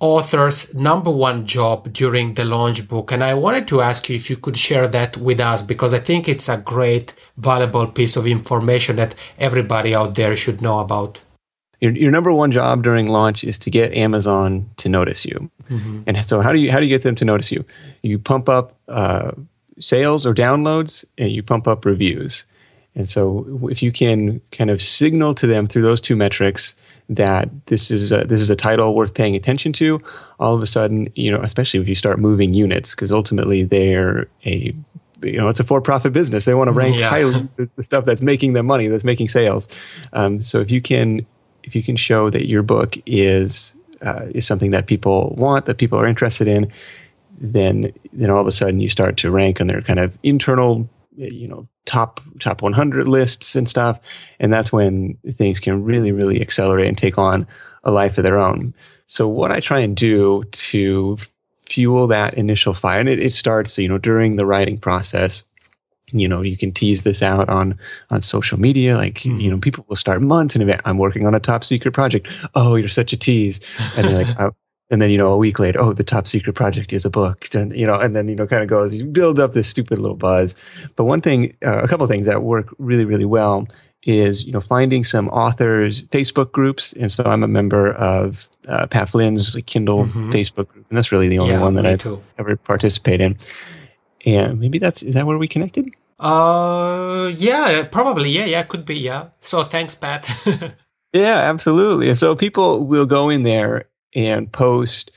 author's 0.00 0.74
number 0.74 1.10
one 1.10 1.46
job 1.46 1.92
during 1.92 2.34
the 2.34 2.44
launch 2.44 2.88
book. 2.88 3.12
And 3.12 3.22
I 3.22 3.34
wanted 3.34 3.68
to 3.68 3.82
ask 3.82 4.08
you 4.08 4.16
if 4.16 4.30
you 4.30 4.36
could 4.36 4.56
share 4.56 4.88
that 4.88 5.16
with 5.18 5.40
us 5.40 5.62
because 5.62 5.92
I 5.92 5.98
think 5.98 6.28
it's 6.28 6.48
a 6.48 6.56
great, 6.56 7.14
valuable 7.36 7.86
piece 7.86 8.16
of 8.16 8.26
information 8.26 8.96
that 8.96 9.14
everybody 9.38 9.94
out 9.94 10.14
there 10.14 10.34
should 10.34 10.62
know 10.62 10.80
about. 10.80 11.20
Your, 11.80 11.92
your 11.92 12.10
number 12.10 12.32
one 12.32 12.50
job 12.50 12.82
during 12.82 13.08
launch 13.08 13.44
is 13.44 13.58
to 13.60 13.70
get 13.70 13.94
Amazon 13.94 14.68
to 14.78 14.88
notice 14.88 15.24
you. 15.24 15.50
Mm-hmm. 15.70 16.02
And 16.06 16.24
so, 16.24 16.40
how 16.40 16.52
do 16.52 16.58
you 16.58 16.70
how 16.70 16.78
do 16.78 16.84
you 16.84 16.90
get 16.90 17.04
them 17.04 17.14
to 17.14 17.24
notice 17.24 17.50
you? 17.50 17.64
You 18.02 18.18
pump 18.18 18.50
up 18.50 18.76
uh, 18.88 19.32
sales 19.78 20.26
or 20.26 20.34
downloads, 20.34 21.06
and 21.16 21.32
you 21.32 21.42
pump 21.42 21.66
up 21.66 21.86
reviews. 21.86 22.44
And 22.94 23.08
so, 23.08 23.68
if 23.70 23.82
you 23.82 23.92
can 23.92 24.40
kind 24.50 24.68
of 24.68 24.82
signal 24.82 25.34
to 25.36 25.46
them 25.46 25.66
through 25.66 25.82
those 25.82 26.00
two 26.00 26.16
metrics 26.16 26.74
that 27.08 27.48
this 27.66 27.90
is 27.90 28.12
a, 28.12 28.24
this 28.24 28.40
is 28.40 28.50
a 28.50 28.56
title 28.56 28.94
worth 28.94 29.14
paying 29.14 29.36
attention 29.36 29.72
to, 29.74 30.00
all 30.38 30.54
of 30.54 30.62
a 30.62 30.66
sudden, 30.66 31.08
you 31.14 31.30
know, 31.30 31.40
especially 31.40 31.80
if 31.80 31.88
you 31.88 31.94
start 31.94 32.18
moving 32.18 32.54
units, 32.54 32.94
because 32.94 33.12
ultimately 33.12 33.62
they're 33.64 34.28
a 34.44 34.74
you 35.22 35.36
know 35.36 35.48
it's 35.48 35.60
a 35.60 35.64
for-profit 35.64 36.12
business. 36.12 36.44
They 36.44 36.54
want 36.54 36.68
to 36.68 36.72
rank 36.72 36.96
yeah. 36.96 37.08
highly 37.08 37.48
the, 37.56 37.70
the, 37.76 37.82
stuff 37.82 38.04
that's 38.04 38.22
making 38.22 38.54
them 38.54 38.66
money, 38.66 38.86
that's 38.86 39.04
making 39.04 39.28
sales. 39.28 39.68
Um, 40.12 40.40
so 40.40 40.60
if 40.60 40.70
you 40.70 40.80
can 40.80 41.26
if 41.62 41.74
you 41.74 41.82
can 41.82 41.96
show 41.96 42.30
that 42.30 42.46
your 42.46 42.62
book 42.62 42.96
is 43.06 43.76
uh, 44.02 44.26
is 44.34 44.46
something 44.46 44.70
that 44.70 44.86
people 44.86 45.34
want, 45.36 45.66
that 45.66 45.78
people 45.78 45.98
are 45.98 46.06
interested 46.06 46.48
in, 46.48 46.72
then 47.38 47.92
then 48.12 48.30
all 48.30 48.40
of 48.40 48.46
a 48.46 48.52
sudden 48.52 48.80
you 48.80 48.88
start 48.88 49.16
to 49.18 49.30
rank 49.30 49.60
on 49.60 49.66
their 49.66 49.82
kind 49.82 49.98
of 49.98 50.16
internal 50.22 50.88
you 51.16 51.48
know 51.48 51.68
top 51.90 52.20
top 52.38 52.62
100 52.62 53.08
lists 53.08 53.56
and 53.56 53.68
stuff. 53.68 53.98
And 54.38 54.52
that's 54.52 54.72
when 54.72 55.18
things 55.28 55.58
can 55.58 55.82
really 55.82 56.12
really 56.12 56.40
accelerate 56.40 56.86
and 56.86 56.96
take 56.96 57.18
on 57.18 57.48
a 57.82 57.90
life 57.90 58.16
of 58.16 58.22
their 58.22 58.38
own. 58.38 58.72
So 59.08 59.26
what 59.26 59.50
i 59.50 59.58
try 59.58 59.80
and 59.80 59.96
do 59.96 60.44
to 60.52 61.18
fuel 61.68 62.06
that 62.06 62.34
initial 62.34 62.74
fire 62.74 63.00
and 63.00 63.08
it, 63.08 63.18
it 63.18 63.32
starts 63.32 63.78
you 63.78 63.88
know 63.88 63.98
during 63.98 64.36
the 64.36 64.46
writing 64.46 64.78
process. 64.78 65.42
You 66.12 66.28
know 66.28 66.42
you 66.42 66.56
can 66.56 66.72
tease 66.72 67.02
this 67.02 67.22
out 67.22 67.48
on 67.48 67.76
on 68.10 68.22
social 68.22 68.58
media 68.58 68.96
like 68.96 69.20
mm. 69.20 69.40
you 69.40 69.50
know 69.50 69.58
people 69.58 69.84
will 69.88 69.96
start 69.96 70.22
months 70.22 70.56
in 70.56 70.62
advance 70.62 70.82
i'm 70.84 70.98
working 70.98 71.26
on 71.26 71.34
a 71.34 71.40
top 71.40 71.64
secret 71.64 71.92
project. 71.92 72.28
Oh 72.54 72.76
you're 72.76 72.88
such 72.88 73.12
a 73.12 73.16
tease. 73.16 73.58
And 73.96 74.06
they're 74.06 74.24
like 74.24 74.54
and 74.90 75.00
then 75.00 75.10
you 75.10 75.18
know 75.18 75.32
a 75.32 75.36
week 75.36 75.58
later 75.58 75.80
oh 75.80 75.92
the 75.92 76.04
top 76.04 76.26
secret 76.26 76.54
project 76.54 76.92
is 76.92 77.04
a 77.04 77.10
book. 77.10 77.48
And 77.54 77.74
you 77.76 77.86
know 77.86 77.94
and 77.94 78.14
then 78.14 78.28
you 78.28 78.34
know 78.34 78.46
kind 78.46 78.62
of 78.62 78.68
goes 78.68 78.92
you 78.92 79.04
build 79.04 79.38
up 79.38 79.54
this 79.54 79.68
stupid 79.68 79.98
little 79.98 80.16
buzz. 80.16 80.56
But 80.96 81.04
one 81.04 81.20
thing 81.20 81.56
uh, 81.64 81.78
a 81.78 81.88
couple 81.88 82.04
of 82.04 82.10
things 82.10 82.26
that 82.26 82.42
work 82.42 82.74
really 82.78 83.04
really 83.04 83.24
well 83.24 83.66
is 84.04 84.44
you 84.44 84.52
know 84.52 84.60
finding 84.60 85.04
some 85.04 85.28
authors 85.28 86.02
facebook 86.02 86.52
groups. 86.52 86.92
And 86.94 87.10
so 87.10 87.24
i'm 87.24 87.42
a 87.42 87.48
member 87.48 87.92
of 87.92 88.48
uh, 88.68 88.86
pat 88.86 89.08
flynn's 89.08 89.56
kindle 89.66 90.04
mm-hmm. 90.04 90.30
facebook 90.30 90.68
group. 90.68 90.86
And 90.88 90.96
that's 90.96 91.12
really 91.12 91.28
the 91.28 91.38
only 91.38 91.54
yeah, 91.54 91.62
one 91.62 91.74
that 91.74 91.86
i 91.86 91.96
ever 92.38 92.56
participate 92.56 93.20
in. 93.20 93.38
And 94.26 94.60
maybe 94.60 94.78
that's 94.78 95.02
is 95.02 95.14
that 95.14 95.26
where 95.26 95.38
we 95.38 95.48
connected? 95.48 95.88
Uh 96.18 97.32
yeah 97.36 97.84
probably. 97.84 98.30
Yeah 98.30 98.44
yeah 98.44 98.62
could 98.64 98.84
be 98.84 98.96
yeah. 98.96 99.28
So 99.40 99.62
thanks 99.62 99.94
pat. 99.94 100.28
Yeah 101.12 101.50
absolutely. 101.50 102.14
So 102.14 102.36
people 102.36 102.86
will 102.86 103.06
go 103.06 103.30
in 103.30 103.42
there 103.42 103.88
and 104.14 104.50
post 104.52 105.10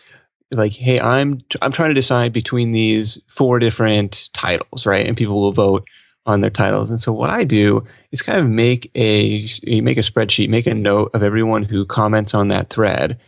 like 0.52 0.74
hey 0.74 1.00
i'm 1.00 1.42
i'm 1.62 1.72
trying 1.72 1.90
to 1.90 1.96
decide 1.96 2.32
between 2.32 2.72
these 2.72 3.18
four 3.28 3.60
different 3.60 4.30
titles 4.34 4.86
right? 4.86 5.06
And 5.06 5.18
people 5.18 5.42
will 5.42 5.52
vote 5.52 5.88
on 6.26 6.40
their 6.40 6.50
titles. 6.50 6.90
And 6.90 7.02
so 7.02 7.12
what 7.12 7.30
i 7.30 7.44
do 7.44 7.86
is 8.12 8.22
kind 8.22 8.40
of 8.40 8.48
make 8.48 8.90
a 8.96 9.48
make 9.82 9.98
a 9.98 10.02
spreadsheet 10.02 10.50
make 10.50 10.68
a 10.68 10.74
note 10.74 11.12
of 11.14 11.24
everyone 11.24 11.64
who 11.64 11.86
comments 11.86 12.34
on 12.34 12.48
that 12.50 12.70
thread. 12.70 13.20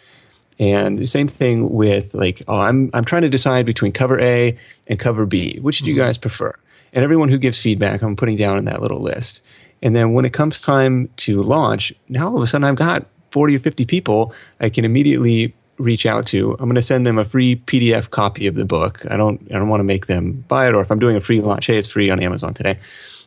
And 0.58 0.98
the 0.98 1.08
same 1.08 1.28
thing 1.28 1.70
with 1.72 2.14
like 2.14 2.42
oh 2.48 2.60
i'm 2.60 2.90
i'm 2.94 3.06
trying 3.06 3.24
to 3.24 3.30
decide 3.30 3.66
between 3.66 3.92
cover 3.92 4.20
a 4.20 4.58
and 4.88 5.00
cover 5.00 5.26
b. 5.26 5.60
Which 5.60 5.80
do 5.80 5.90
you 5.90 5.96
mm-hmm. 5.96 6.06
guys 6.06 6.18
prefer? 6.18 6.54
And 6.94 7.04
everyone 7.04 7.30
who 7.30 7.38
gives 7.38 7.62
feedback 7.62 8.02
i'm 8.02 8.16
putting 8.16 8.38
down 8.38 8.58
in 8.58 8.66
that 8.66 8.82
little 8.82 9.02
list. 9.02 9.42
And 9.82 9.96
then 9.96 10.14
when 10.14 10.26
it 10.26 10.34
comes 10.34 10.62
time 10.62 11.10
to 11.18 11.44
launch 11.44 11.94
now 12.08 12.30
all 12.30 12.38
of 12.38 12.42
a 12.42 12.48
sudden 12.48 12.64
i've 12.64 12.76
got 12.76 13.06
40 13.36 13.58
or 13.58 13.60
50 13.60 13.86
people, 13.86 14.34
I 14.62 14.70
can 14.70 14.86
immediately 14.86 15.54
reach 15.78 16.06
out 16.06 16.26
to. 16.28 16.54
I'm 16.54 16.70
going 16.70 16.76
to 16.76 16.82
send 16.82 17.06
them 17.06 17.18
a 17.18 17.26
free 17.26 17.58
PDF 17.58 18.10
copy 18.10 18.48
of 18.48 18.56
the 18.56 18.64
book. 18.64 19.06
I 19.12 19.18
don't 19.18 19.42
I 19.52 19.56
don't 19.56 19.68
want 19.68 19.82
to 19.82 19.84
make 19.84 20.08
them 20.08 20.46
buy 20.48 20.70
it, 20.70 20.74
or 20.74 20.80
if 20.80 20.90
I'm 20.90 21.00
doing 21.00 21.18
a 21.18 21.20
free 21.20 21.42
launch, 21.42 21.66
hey, 21.66 21.78
it's 21.78 21.90
free 21.90 22.10
on 22.10 22.22
Amazon 22.22 22.54
today. 22.54 22.80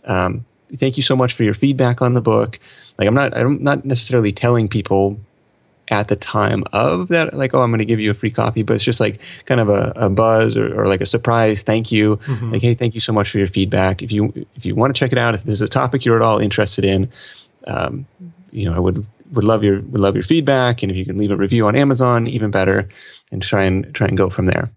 Um, 0.07 0.47
thank 0.77 0.97
you 0.97 1.03
so 1.03 1.15
much 1.15 1.35
for 1.35 1.45
your 1.45 1.53
feedback 1.53 2.01
on 2.01 2.15
the 2.15 2.23
book. 2.23 2.59
Like 2.97 3.07
I'm 3.07 3.15
not 3.15 3.37
I'm 3.37 3.63
not 3.63 3.85
necessarily 3.85 4.33
telling 4.33 4.67
people 4.67 5.21
at 5.91 6.09
the 6.09 6.17
time 6.17 6.65
of 6.75 7.09
that 7.09 7.33
like 7.33 7.55
oh 7.55 7.63
i'm 7.63 7.71
going 7.71 7.79
to 7.79 7.85
give 7.87 7.99
you 7.99 8.11
a 8.11 8.15
free 8.15 8.31
copy 8.31 8.63
but 8.63 8.75
it's 8.75 8.85
just 8.85 9.01
like 9.01 9.23
kind 9.47 9.59
of 9.59 9.71
a, 9.71 9.91
a 9.97 10.11
buzz 10.11 10.55
or, 10.55 10.79
or, 10.79 10.87
like 10.87 11.01
a 11.01 11.07
surprise 11.07 11.63
thank 11.63 11.91
you 11.91 12.19
mm-hmm. 12.27 12.53
like 12.53 12.61
hey 12.61 12.75
thank 12.75 12.95
you 12.95 13.01
so 13.01 13.11
much 13.11 13.31
for 13.31 13.39
your 13.39 13.47
feedback 13.47 14.03
if 14.03 14.13
you 14.13 14.31
if 14.55 14.67
you 14.67 14.75
want 14.75 14.95
to 14.95 14.99
check 14.99 15.13
it 15.13 15.17
out 15.17 15.35
if 15.35 15.45
there's 15.45 15.63
a 15.63 15.69
topic 15.69 16.05
you're 16.05 16.17
at 16.17 16.21
all 16.21 16.39
interested 16.39 16.85
in 16.85 17.11
um, 17.69 18.07
you 18.51 18.69
know 18.69 18.77
i 18.77 18.79
would 18.79 19.07
would 19.33 19.45
love 19.45 19.63
your 19.63 19.81
would 19.83 20.01
love 20.01 20.15
your 20.15 20.25
feedback, 20.25 20.83
and 20.83 20.91
if 20.91 20.97
you 20.97 21.05
can 21.05 21.19
leave 21.19 21.31
a 21.31 21.37
review 21.37 21.67
on 21.67 21.77
Amazon, 21.77 22.27
even 22.27 22.51
better, 22.51 22.89
and 23.31 23.43
try 23.43 23.65
and 23.65 23.95
try 23.95 24.07
and 24.07 24.17
go 24.17 24.31
from 24.31 24.47
there. 24.47 24.71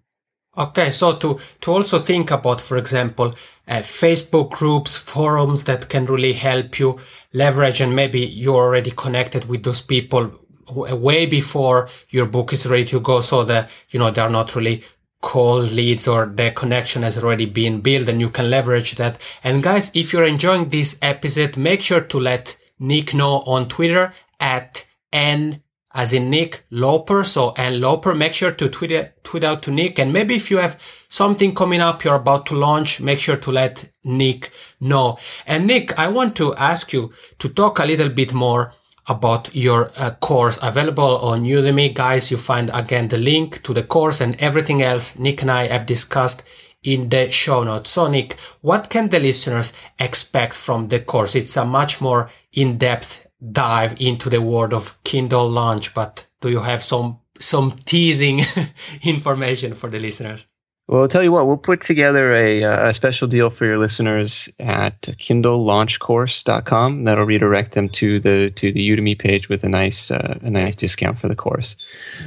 Okay, 0.57 0.89
so 0.89 1.15
to 1.17 1.39
to 1.61 1.71
also 1.71 1.99
think 1.99 2.31
about, 2.31 2.59
for 2.59 2.77
example, 2.77 3.33
uh, 3.67 3.75
Facebook 3.77 4.51
groups, 4.51 4.97
forums 4.97 5.63
that 5.63 5.87
can 5.87 6.05
really 6.05 6.33
help 6.33 6.79
you 6.79 6.99
leverage, 7.33 7.79
and 7.79 7.95
maybe 7.95 8.19
you're 8.19 8.55
already 8.55 8.91
connected 8.91 9.45
with 9.45 9.63
those 9.63 9.81
people 9.81 10.31
way 10.73 11.25
before 11.25 11.89
your 12.09 12.25
book 12.25 12.53
is 12.53 12.65
ready 12.65 12.85
to 12.85 12.99
go, 12.99 13.21
so 13.21 13.43
that 13.43 13.69
you 13.89 13.99
know 13.99 14.11
they're 14.11 14.29
not 14.29 14.55
really 14.55 14.83
cold 15.21 15.71
leads 15.71 16.07
or 16.07 16.25
the 16.25 16.51
connection 16.51 17.03
has 17.03 17.23
already 17.23 17.45
been 17.45 17.79
built 17.79 18.09
and 18.09 18.19
you 18.19 18.29
can 18.29 18.49
leverage 18.49 18.95
that. 18.95 19.19
And 19.43 19.63
guys, 19.63 19.91
if 19.93 20.11
you're 20.11 20.25
enjoying 20.25 20.69
this 20.69 20.97
episode, 21.01 21.57
make 21.57 21.81
sure 21.81 22.01
to 22.01 22.19
let 22.19 22.57
Nick 22.79 23.13
know 23.13 23.43
on 23.45 23.69
Twitter 23.69 24.13
at 24.41 24.85
N 25.13 25.61
as 25.93 26.13
in 26.13 26.29
Nick 26.29 26.65
Loper. 26.71 27.23
So 27.23 27.51
N 27.51 27.79
Loper, 27.79 28.15
make 28.15 28.33
sure 28.33 28.51
to 28.51 28.69
tweet, 28.69 28.91
it, 28.91 29.23
tweet 29.23 29.43
out 29.43 29.61
to 29.63 29.71
Nick. 29.71 29.99
And 29.99 30.11
maybe 30.11 30.35
if 30.35 30.49
you 30.49 30.57
have 30.57 30.81
something 31.09 31.53
coming 31.53 31.81
up 31.81 32.03
you're 32.03 32.15
about 32.15 32.45
to 32.47 32.55
launch, 32.55 33.01
make 33.01 33.19
sure 33.19 33.37
to 33.37 33.51
let 33.51 33.89
Nick 34.03 34.51
know. 34.79 35.17
And 35.45 35.67
Nick, 35.67 35.97
I 35.99 36.07
want 36.07 36.35
to 36.37 36.55
ask 36.55 36.91
you 36.93 37.13
to 37.39 37.49
talk 37.49 37.79
a 37.79 37.85
little 37.85 38.09
bit 38.09 38.33
more 38.33 38.73
about 39.07 39.53
your 39.55 39.91
uh, 39.97 40.11
course 40.11 40.59
available 40.61 41.17
on 41.17 41.43
Udemy. 41.43 41.93
Guys, 41.93 42.31
you 42.31 42.37
find 42.37 42.69
again 42.73 43.07
the 43.07 43.17
link 43.17 43.61
to 43.63 43.73
the 43.73 43.83
course 43.83 44.21
and 44.21 44.39
everything 44.39 44.81
else 44.81 45.17
Nick 45.17 45.41
and 45.41 45.51
I 45.51 45.67
have 45.67 45.85
discussed 45.85 46.43
in 46.83 47.09
the 47.09 47.29
show 47.29 47.63
notes. 47.63 47.91
So 47.91 48.07
Nick, 48.07 48.37
what 48.61 48.89
can 48.89 49.09
the 49.09 49.19
listeners 49.19 49.73
expect 49.99 50.53
from 50.53 50.87
the 50.87 50.99
course? 50.99 51.35
It's 51.35 51.57
a 51.57 51.65
much 51.65 51.99
more 51.99 52.29
in-depth 52.53 53.27
dive 53.51 53.99
into 53.99 54.29
the 54.29 54.41
world 54.41 54.73
of 54.73 55.01
Kindle 55.03 55.49
launch, 55.49 55.93
but 55.93 56.27
do 56.41 56.49
you 56.49 56.59
have 56.59 56.83
some 56.83 57.19
some 57.39 57.71
teasing 57.85 58.41
information 59.03 59.73
for 59.73 59.89
the 59.89 59.99
listeners? 59.99 60.47
Well, 60.87 61.03
I'll 61.03 61.07
tell 61.07 61.23
you 61.23 61.31
what, 61.31 61.47
we'll 61.47 61.55
put 61.55 61.79
together 61.79 62.35
a, 62.35 62.65
uh, 62.65 62.89
a 62.89 62.93
special 62.93 63.27
deal 63.27 63.49
for 63.49 63.65
your 63.65 63.77
listeners 63.77 64.49
at 64.59 65.01
kindlelaunchcourse.com. 65.03 67.05
That'll 67.05 67.25
redirect 67.25 67.71
them 67.71 67.87
to 67.89 68.19
the 68.19 68.51
to 68.51 68.73
the 68.73 68.89
Udemy 68.89 69.17
page 69.17 69.47
with 69.47 69.63
a 69.63 69.69
nice 69.69 70.11
uh, 70.11 70.37
a 70.41 70.49
nice 70.49 70.75
discount 70.75 71.17
for 71.17 71.29
the 71.29 71.35
course. 71.35 71.77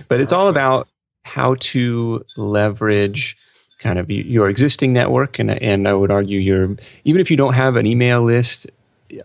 But 0.09 0.21
it's 0.21 0.33
all 0.33 0.49
about 0.49 0.89
how 1.25 1.57
to 1.59 2.25
leverage 2.37 3.37
kind 3.81 3.99
of 3.99 4.11
your 4.11 4.49
existing 4.49 4.95
network 4.95 5.39
and 5.39 5.51
and 5.51 5.87
I 5.87 5.93
would 5.93 6.11
argue 6.11 6.39
your 6.39 6.77
even 7.05 7.21
if 7.21 7.31
you 7.31 7.37
don't 7.37 7.55
have 7.55 7.77
an 7.77 7.87
email 7.87 8.23
list, 8.23 8.67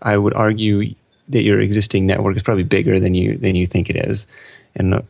I 0.02 0.18
would 0.18 0.34
argue 0.34 0.94
that 1.30 1.42
your 1.42 1.60
existing 1.60 2.06
network 2.06 2.36
is 2.36 2.42
probably 2.42 2.64
bigger 2.64 3.00
than 3.00 3.14
you 3.14 3.36
than 3.36 3.54
you 3.54 3.66
think 3.66 3.90
it 3.90 3.96
is, 3.96 4.26
and 4.76 4.94
uh, 4.94 5.02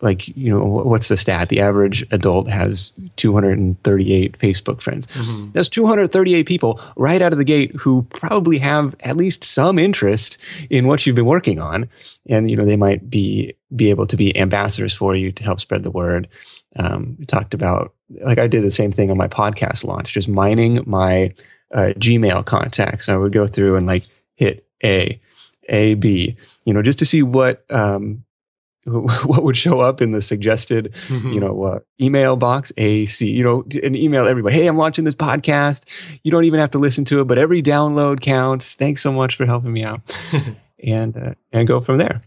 like 0.00 0.28
you 0.36 0.50
know 0.50 0.64
what's 0.64 1.08
the 1.08 1.16
stat? 1.16 1.48
The 1.48 1.60
average 1.60 2.04
adult 2.10 2.48
has 2.48 2.92
238 3.16 4.38
Facebook 4.38 4.80
friends. 4.80 5.06
Mm-hmm. 5.08 5.52
That's 5.52 5.68
238 5.68 6.46
people 6.46 6.80
right 6.96 7.22
out 7.22 7.32
of 7.32 7.38
the 7.38 7.44
gate 7.44 7.74
who 7.74 8.02
probably 8.10 8.58
have 8.58 8.94
at 9.00 9.16
least 9.16 9.44
some 9.44 9.78
interest 9.78 10.38
in 10.68 10.86
what 10.86 11.06
you've 11.06 11.16
been 11.16 11.24
working 11.24 11.60
on, 11.60 11.88
and 12.28 12.50
you 12.50 12.56
know 12.56 12.64
they 12.64 12.76
might 12.76 13.08
be 13.08 13.54
be 13.74 13.90
able 13.90 14.06
to 14.06 14.16
be 14.16 14.36
ambassadors 14.36 14.94
for 14.94 15.14
you 15.14 15.32
to 15.32 15.44
help 15.44 15.60
spread 15.60 15.82
the 15.82 15.90
word. 15.90 16.28
Um, 16.76 17.16
we 17.18 17.26
talked 17.26 17.54
about 17.54 17.94
like 18.20 18.38
I 18.38 18.46
did 18.46 18.64
the 18.64 18.70
same 18.70 18.92
thing 18.92 19.10
on 19.10 19.16
my 19.16 19.28
podcast 19.28 19.84
launch, 19.84 20.12
just 20.12 20.28
mining 20.28 20.82
my 20.86 21.34
uh, 21.72 21.92
Gmail 21.96 22.44
contacts. 22.44 23.08
I 23.08 23.16
would 23.16 23.32
go 23.32 23.46
through 23.46 23.76
and 23.76 23.86
like 23.86 24.04
hit 24.36 24.66
a 24.84 25.20
a, 25.68 25.94
B, 25.94 26.36
you 26.64 26.72
know, 26.72 26.82
just 26.82 26.98
to 27.00 27.04
see 27.04 27.22
what 27.22 27.64
um, 27.70 28.24
what 28.86 29.42
would 29.42 29.56
show 29.56 29.80
up 29.80 30.00
in 30.00 30.12
the 30.12 30.22
suggested, 30.22 30.92
mm-hmm. 31.08 31.32
you 31.32 31.40
know, 31.40 31.64
uh, 31.64 31.78
email 32.00 32.36
box 32.36 32.72
A 32.76 33.06
C. 33.06 33.30
You 33.30 33.42
know, 33.42 33.64
and 33.82 33.96
email 33.96 34.26
everybody. 34.26 34.54
Hey, 34.54 34.68
I'm 34.68 34.76
watching 34.76 35.04
this 35.04 35.14
podcast. 35.14 35.84
You 36.22 36.30
don't 36.30 36.44
even 36.44 36.60
have 36.60 36.70
to 36.70 36.78
listen 36.78 37.04
to 37.06 37.20
it, 37.20 37.24
but 37.24 37.36
every 37.36 37.62
download 37.62 38.20
counts. 38.20 38.74
Thanks 38.74 39.02
so 39.02 39.12
much 39.12 39.34
for 39.34 39.44
helping 39.44 39.72
me 39.72 39.82
out, 39.82 40.00
and 40.84 41.16
uh, 41.16 41.34
and 41.52 41.66
go 41.66 41.80
from 41.80 41.98
there. 41.98 42.20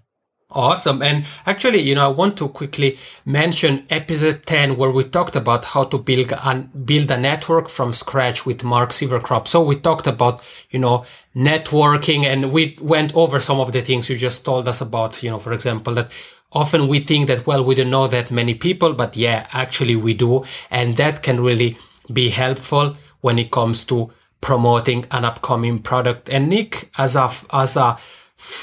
Awesome. 0.52 1.04
And 1.04 1.26
actually, 1.46 1.80
you 1.82 1.94
know, 1.94 2.06
I 2.06 2.12
want 2.12 2.36
to 2.38 2.50
quickly 2.50 2.98
mention 3.24 3.86
episode 3.92 4.48
10 4.48 4.78
where 4.78 4.90
we 4.90 5.04
talked 5.04 5.36
about 5.36 5.64
how 5.64 5.84
to 5.84 6.00
build 6.00 6.32
a, 6.32 6.56
build 6.86 7.12
a 7.12 7.18
network 7.18 7.70
from 7.70 7.94
scratch 7.94 8.48
with 8.48 8.64
Mark 8.64 8.90
Silvercrop. 8.90 9.48
So 9.48 9.62
we 9.62 9.76
talked 9.76 10.08
about, 10.08 10.44
you 10.72 10.80
know, 10.80 11.06
networking 11.36 12.24
and 12.26 12.52
we 12.52 12.76
went 12.82 13.16
over 13.16 13.40
some 13.40 13.60
of 13.60 13.74
the 13.74 13.82
things 13.82 14.10
you 14.10 14.18
just 14.18 14.44
told 14.44 14.68
us 14.68 14.82
about, 14.82 15.22
you 15.22 15.30
know, 15.30 15.38
for 15.38 15.54
example, 15.54 15.94
that 15.94 16.12
often 16.52 16.88
we 16.88 17.00
think 17.00 17.28
that, 17.28 17.46
well, 17.46 17.64
we 17.64 17.76
don't 17.76 17.92
know 17.92 18.08
that 18.08 18.32
many 18.32 18.56
people, 18.56 18.94
but 18.94 19.16
yeah, 19.16 19.46
actually 19.54 19.96
we 19.96 20.16
do. 20.16 20.44
And 20.72 20.98
that 20.98 21.22
can 21.22 21.42
really 21.42 21.78
be 22.12 22.30
helpful 22.30 22.98
when 23.22 23.38
it 23.38 23.52
comes 23.52 23.86
to 23.86 24.12
promoting 24.42 25.06
an 25.12 25.26
upcoming 25.26 25.78
product. 25.78 26.28
And 26.28 26.50
Nick, 26.50 26.90
as 26.98 27.16
a, 27.16 27.30
as 27.54 27.78
a 27.78 28.00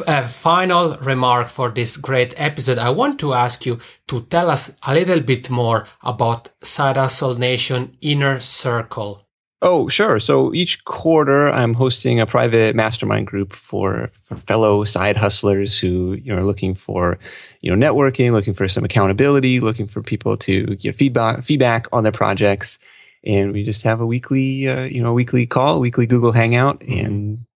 a 0.07 0.27
final 0.27 0.97
remark 0.97 1.49
for 1.49 1.71
this 1.71 1.97
great 1.97 2.35
episode, 2.37 2.79
I 2.79 2.91
want 2.91 3.19
to 3.21 3.35
ask 3.35 3.67
you 3.67 3.79
to 4.09 4.23
tell 4.23 4.51
us 4.51 4.77
a 4.87 4.95
little 4.95 5.21
bit 5.21 5.51
more 5.51 5.87
about 6.03 6.49
Side 6.62 6.97
Hustle 6.97 7.35
Nation 7.35 7.97
Inner 8.01 8.41
Circle. 8.41 9.23
Oh, 9.62 9.89
sure. 9.89 10.19
So 10.19 10.53
each 10.53 10.85
quarter, 10.85 11.49
I'm 11.51 11.73
hosting 11.73 12.21
a 12.21 12.27
private 12.27 12.77
mastermind 12.77 13.27
group 13.27 13.55
for, 13.55 14.11
for 14.25 14.37
fellow 14.37 14.85
side 14.85 15.17
hustlers 15.17 15.79
who 15.79 16.12
you 16.23 16.31
know, 16.31 16.39
are 16.39 16.45
looking 16.45 16.75
for, 16.75 17.19
you 17.62 17.75
know, 17.75 17.87
networking, 17.87 18.33
looking 18.33 18.53
for 18.55 18.69
some 18.69 18.85
accountability, 18.85 19.61
looking 19.61 19.87
for 19.87 20.03
people 20.03 20.37
to 20.39 20.77
give 20.77 20.97
feedback 20.97 21.43
feedback 21.43 21.89
on 21.91 22.03
their 22.03 22.12
projects, 22.12 22.79
and 23.25 23.53
we 23.53 23.65
just 23.65 23.83
have 23.83 24.01
a 24.01 24.07
weekly, 24.07 24.69
uh, 24.69 24.83
you 24.83 25.03
know, 25.03 25.15
weekly 25.15 25.47
call, 25.47 25.81
weekly 25.81 26.07
Google 26.07 26.33
Hangout, 26.33 26.81
mm-hmm. 26.81 27.07
and 27.07 27.47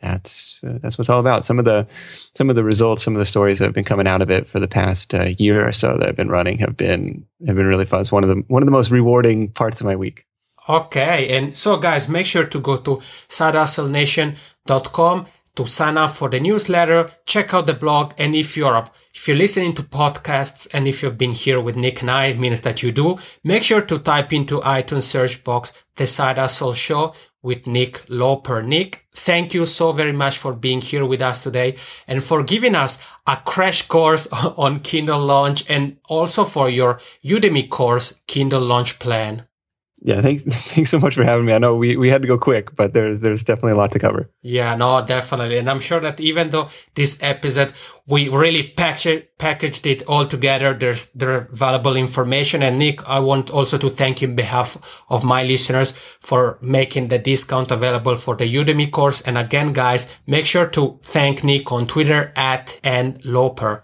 that's 0.00 0.60
uh, 0.66 0.78
that's 0.80 0.96
what 0.96 1.02
it's 1.02 1.10
all 1.10 1.20
about. 1.20 1.44
Some 1.44 1.58
of 1.58 1.64
the 1.64 1.86
some 2.34 2.50
of 2.50 2.56
the 2.56 2.64
results, 2.64 3.02
some 3.02 3.14
of 3.14 3.18
the 3.18 3.26
stories 3.26 3.58
that 3.58 3.64
have 3.66 3.74
been 3.74 3.84
coming 3.84 4.06
out 4.06 4.22
of 4.22 4.30
it 4.30 4.46
for 4.46 4.60
the 4.60 4.68
past 4.68 5.14
uh, 5.14 5.30
year 5.38 5.66
or 5.66 5.72
so 5.72 5.96
that 5.98 6.08
I've 6.08 6.16
been 6.16 6.30
running 6.30 6.58
have 6.58 6.76
been 6.76 7.26
have 7.46 7.56
been 7.56 7.66
really 7.66 7.84
fun. 7.84 8.00
It's 8.00 8.12
one 8.12 8.24
of 8.24 8.28
the 8.28 8.44
one 8.48 8.62
of 8.62 8.66
the 8.66 8.72
most 8.72 8.90
rewarding 8.90 9.50
parts 9.50 9.80
of 9.80 9.86
my 9.86 9.96
week. 9.96 10.24
Okay, 10.68 11.36
and 11.36 11.56
so 11.56 11.78
guys, 11.78 12.08
make 12.08 12.26
sure 12.26 12.44
to 12.44 12.60
go 12.60 12.76
to 12.76 13.00
sidehustlenation.com 13.28 15.26
to 15.58 15.66
sign 15.66 15.98
up 15.98 16.12
for 16.12 16.28
the 16.28 16.38
newsletter, 16.38 17.10
check 17.26 17.52
out 17.52 17.66
the 17.66 17.74
blog, 17.74 18.12
and 18.16 18.36
if 18.36 18.56
you're 18.56 18.84
if 19.12 19.26
you're 19.26 19.36
listening 19.36 19.74
to 19.74 19.82
podcasts 19.82 20.68
and 20.72 20.86
if 20.86 21.02
you've 21.02 21.18
been 21.18 21.32
here 21.32 21.60
with 21.60 21.74
Nick 21.74 22.00
and 22.00 22.10
I, 22.12 22.26
it 22.26 22.38
means 22.38 22.60
that 22.60 22.80
you 22.80 22.92
do. 22.92 23.18
Make 23.42 23.64
sure 23.64 23.80
to 23.80 23.98
type 23.98 24.32
into 24.32 24.60
iTunes 24.60 25.02
search 25.02 25.42
box 25.42 25.72
the 25.96 26.06
Side 26.06 26.38
Hustle 26.38 26.74
Show 26.74 27.12
with 27.42 27.66
Nick 27.66 28.04
Loper. 28.08 28.62
Nick, 28.62 29.08
thank 29.12 29.52
you 29.52 29.66
so 29.66 29.90
very 29.90 30.12
much 30.12 30.38
for 30.38 30.52
being 30.52 30.80
here 30.80 31.04
with 31.04 31.20
us 31.20 31.42
today 31.42 31.74
and 32.06 32.22
for 32.22 32.44
giving 32.44 32.76
us 32.76 33.04
a 33.26 33.36
crash 33.36 33.82
course 33.88 34.28
on 34.32 34.78
Kindle 34.78 35.24
launch 35.24 35.68
and 35.68 35.96
also 36.08 36.44
for 36.44 36.70
your 36.70 37.00
Udemy 37.24 37.68
course, 37.68 38.22
Kindle 38.28 38.60
launch 38.62 39.00
plan. 39.00 39.48
Yeah, 40.00 40.20
thanks 40.20 40.42
thanks 40.48 40.90
so 40.90 40.98
much 40.98 41.14
for 41.14 41.24
having 41.24 41.44
me. 41.44 41.52
I 41.52 41.58
know 41.58 41.74
we, 41.74 41.96
we 41.96 42.08
had 42.08 42.22
to 42.22 42.28
go 42.28 42.38
quick, 42.38 42.76
but 42.76 42.94
there's 42.94 43.20
there's 43.20 43.42
definitely 43.42 43.72
a 43.72 43.76
lot 43.76 43.92
to 43.92 43.98
cover. 43.98 44.30
Yeah, 44.42 44.74
no, 44.76 45.04
definitely. 45.04 45.58
And 45.58 45.68
I'm 45.68 45.80
sure 45.80 46.00
that 46.00 46.20
even 46.20 46.50
though 46.50 46.68
this 46.94 47.18
episode 47.22 47.72
we 48.06 48.28
really 48.28 48.62
packaged 48.62 49.26
packaged 49.38 49.86
it 49.86 50.02
all 50.06 50.24
together, 50.26 50.72
there's 50.72 51.10
there 51.12 51.30
are 51.32 51.48
valuable 51.52 51.96
information. 51.96 52.62
And 52.62 52.78
Nick, 52.78 53.06
I 53.08 53.18
want 53.18 53.50
also 53.50 53.76
to 53.78 53.90
thank 53.90 54.22
you 54.22 54.28
on 54.28 54.36
behalf 54.36 54.78
of 55.10 55.24
my 55.24 55.42
listeners 55.42 55.98
for 56.20 56.58
making 56.62 57.08
the 57.08 57.18
discount 57.18 57.70
available 57.70 58.16
for 58.16 58.36
the 58.36 58.52
Udemy 58.52 58.90
course. 58.90 59.20
And 59.22 59.36
again, 59.36 59.72
guys, 59.72 60.14
make 60.26 60.46
sure 60.46 60.66
to 60.68 61.00
thank 61.02 61.42
Nick 61.42 61.72
on 61.72 61.86
Twitter 61.86 62.32
at 62.36 62.80
nloper. 62.84 63.82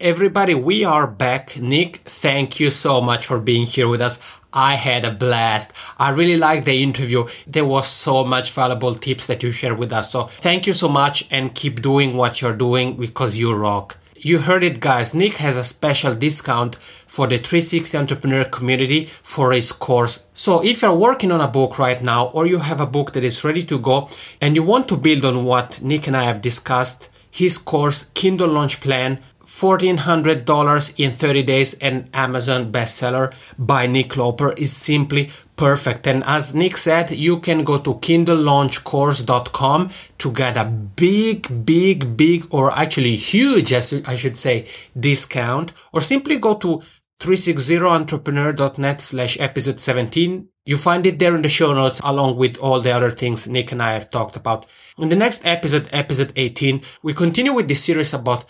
Everybody, 0.00 0.54
we 0.54 0.84
are 0.84 1.08
back. 1.08 1.58
Nick, 1.58 1.96
thank 2.04 2.60
you 2.60 2.70
so 2.70 3.00
much 3.00 3.26
for 3.26 3.40
being 3.40 3.66
here 3.66 3.88
with 3.88 4.00
us. 4.00 4.20
I 4.52 4.76
had 4.76 5.04
a 5.04 5.10
blast. 5.10 5.72
I 5.98 6.10
really 6.10 6.36
liked 6.36 6.66
the 6.66 6.80
interview. 6.84 7.26
There 7.48 7.64
was 7.64 7.88
so 7.88 8.22
much 8.22 8.52
valuable 8.52 8.94
tips 8.94 9.26
that 9.26 9.42
you 9.42 9.50
shared 9.50 9.76
with 9.76 9.92
us. 9.92 10.12
So 10.12 10.26
thank 10.26 10.68
you 10.68 10.72
so 10.72 10.88
much 10.88 11.26
and 11.32 11.52
keep 11.52 11.82
doing 11.82 12.16
what 12.16 12.40
you're 12.40 12.54
doing 12.54 12.96
because 12.96 13.36
you 13.36 13.52
rock. 13.52 13.96
You 14.14 14.38
heard 14.38 14.62
it 14.62 14.78
guys. 14.78 15.14
Nick 15.14 15.38
has 15.38 15.56
a 15.56 15.64
special 15.64 16.14
discount 16.14 16.76
for 17.08 17.26
the 17.26 17.36
360 17.36 17.98
entrepreneur 17.98 18.44
community 18.44 19.06
for 19.24 19.50
his 19.50 19.72
course. 19.72 20.26
So 20.32 20.64
if 20.64 20.80
you're 20.80 20.94
working 20.94 21.32
on 21.32 21.40
a 21.40 21.48
book 21.48 21.76
right 21.76 22.00
now 22.00 22.28
or 22.28 22.46
you 22.46 22.60
have 22.60 22.80
a 22.80 22.86
book 22.86 23.14
that 23.14 23.24
is 23.24 23.42
ready 23.42 23.64
to 23.64 23.80
go 23.80 24.08
and 24.40 24.54
you 24.54 24.62
want 24.62 24.88
to 24.90 24.96
build 24.96 25.24
on 25.24 25.44
what 25.44 25.82
Nick 25.82 26.06
and 26.06 26.16
I 26.16 26.22
have 26.22 26.40
discussed, 26.40 27.08
his 27.32 27.58
course 27.58 28.12
Kindle 28.14 28.50
Launch 28.50 28.80
Plan 28.80 29.20
$1,400 29.58 30.94
in 30.98 31.10
30 31.10 31.42
days 31.42 31.74
and 31.74 32.08
Amazon 32.14 32.70
bestseller 32.70 33.32
by 33.58 33.86
Nick 33.86 34.16
Loper 34.16 34.52
is 34.52 34.72
simply 34.72 35.30
perfect. 35.56 36.06
And 36.06 36.22
as 36.24 36.54
Nick 36.54 36.76
said, 36.76 37.10
you 37.10 37.40
can 37.40 37.64
go 37.64 37.78
to 37.78 37.94
kindlelaunchcourse.com 37.94 39.90
to 40.18 40.32
get 40.32 40.56
a 40.56 40.64
big, 40.64 41.66
big, 41.66 42.16
big, 42.16 42.46
or 42.50 42.70
actually 42.78 43.16
huge, 43.16 43.72
as 43.72 43.92
I 44.06 44.14
should 44.14 44.36
say, 44.36 44.66
discount, 44.98 45.72
or 45.92 46.00
simply 46.00 46.38
go 46.38 46.54
to 46.54 46.82
360entrepreneur.net 47.20 49.00
slash 49.00 49.40
episode 49.40 49.80
17. 49.80 50.48
You 50.64 50.76
find 50.76 51.04
it 51.04 51.18
there 51.18 51.34
in 51.34 51.42
the 51.42 51.48
show 51.48 51.72
notes 51.72 52.00
along 52.04 52.36
with 52.36 52.58
all 52.58 52.80
the 52.80 52.92
other 52.92 53.10
things 53.10 53.48
Nick 53.48 53.72
and 53.72 53.82
I 53.82 53.92
have 53.94 54.10
talked 54.10 54.36
about. 54.36 54.66
In 54.98 55.08
the 55.08 55.16
next 55.16 55.44
episode, 55.44 55.88
episode 55.90 56.32
18, 56.36 56.80
we 57.02 57.12
continue 57.12 57.52
with 57.52 57.66
this 57.66 57.82
series 57.82 58.14
about 58.14 58.44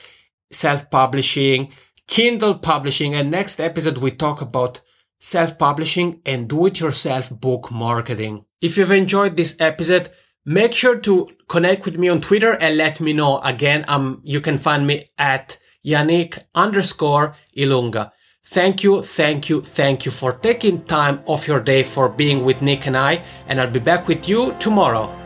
self-publishing, 0.51 1.73
Kindle 2.07 2.55
publishing, 2.55 3.15
and 3.15 3.31
next 3.31 3.61
episode 3.61 3.99
we 3.99 4.11
talk 4.11 4.41
about 4.41 4.81
self-publishing 5.19 6.23
and 6.25 6.49
do-it-yourself 6.49 7.31
book 7.31 7.71
marketing. 7.71 8.45
If 8.61 8.77
you've 8.77 8.91
enjoyed 8.91 9.37
this 9.37 9.61
episode, 9.61 10.11
make 10.47 10.73
sure 10.73 10.99
to 11.01 11.29
connect 11.49 11.85
with 11.85 11.99
me 11.99 12.09
on 12.09 12.21
Twitter 12.21 12.57
and 12.61 12.77
let 12.77 13.01
me 13.01 13.13
know. 13.13 13.39
Again, 13.41 13.85
um, 13.89 14.21
you 14.25 14.41
can 14.41 14.59
find 14.59 14.87
me 14.87 15.11
at 15.19 15.59
Yannick 15.85 16.39
underscore 16.55 17.35
Ilunga. 17.57 18.13
Thank 18.47 18.83
you, 18.83 19.03
thank 19.03 19.51
you, 19.51 19.61
thank 19.61 20.07
you 20.07 20.13
for 20.13 20.33
taking 20.33 20.83
time 20.85 21.21
off 21.27 21.47
your 21.47 21.61
day 21.61 21.83
for 21.83 22.09
being 22.09 22.45
with 22.45 22.63
Nick 22.63 22.87
and 22.87 22.97
I, 22.97 23.23
and 23.47 23.61
I'll 23.61 23.71
be 23.71 23.81
back 23.81 24.09
with 24.09 24.27
you 24.29 24.55
tomorrow. 24.59 25.18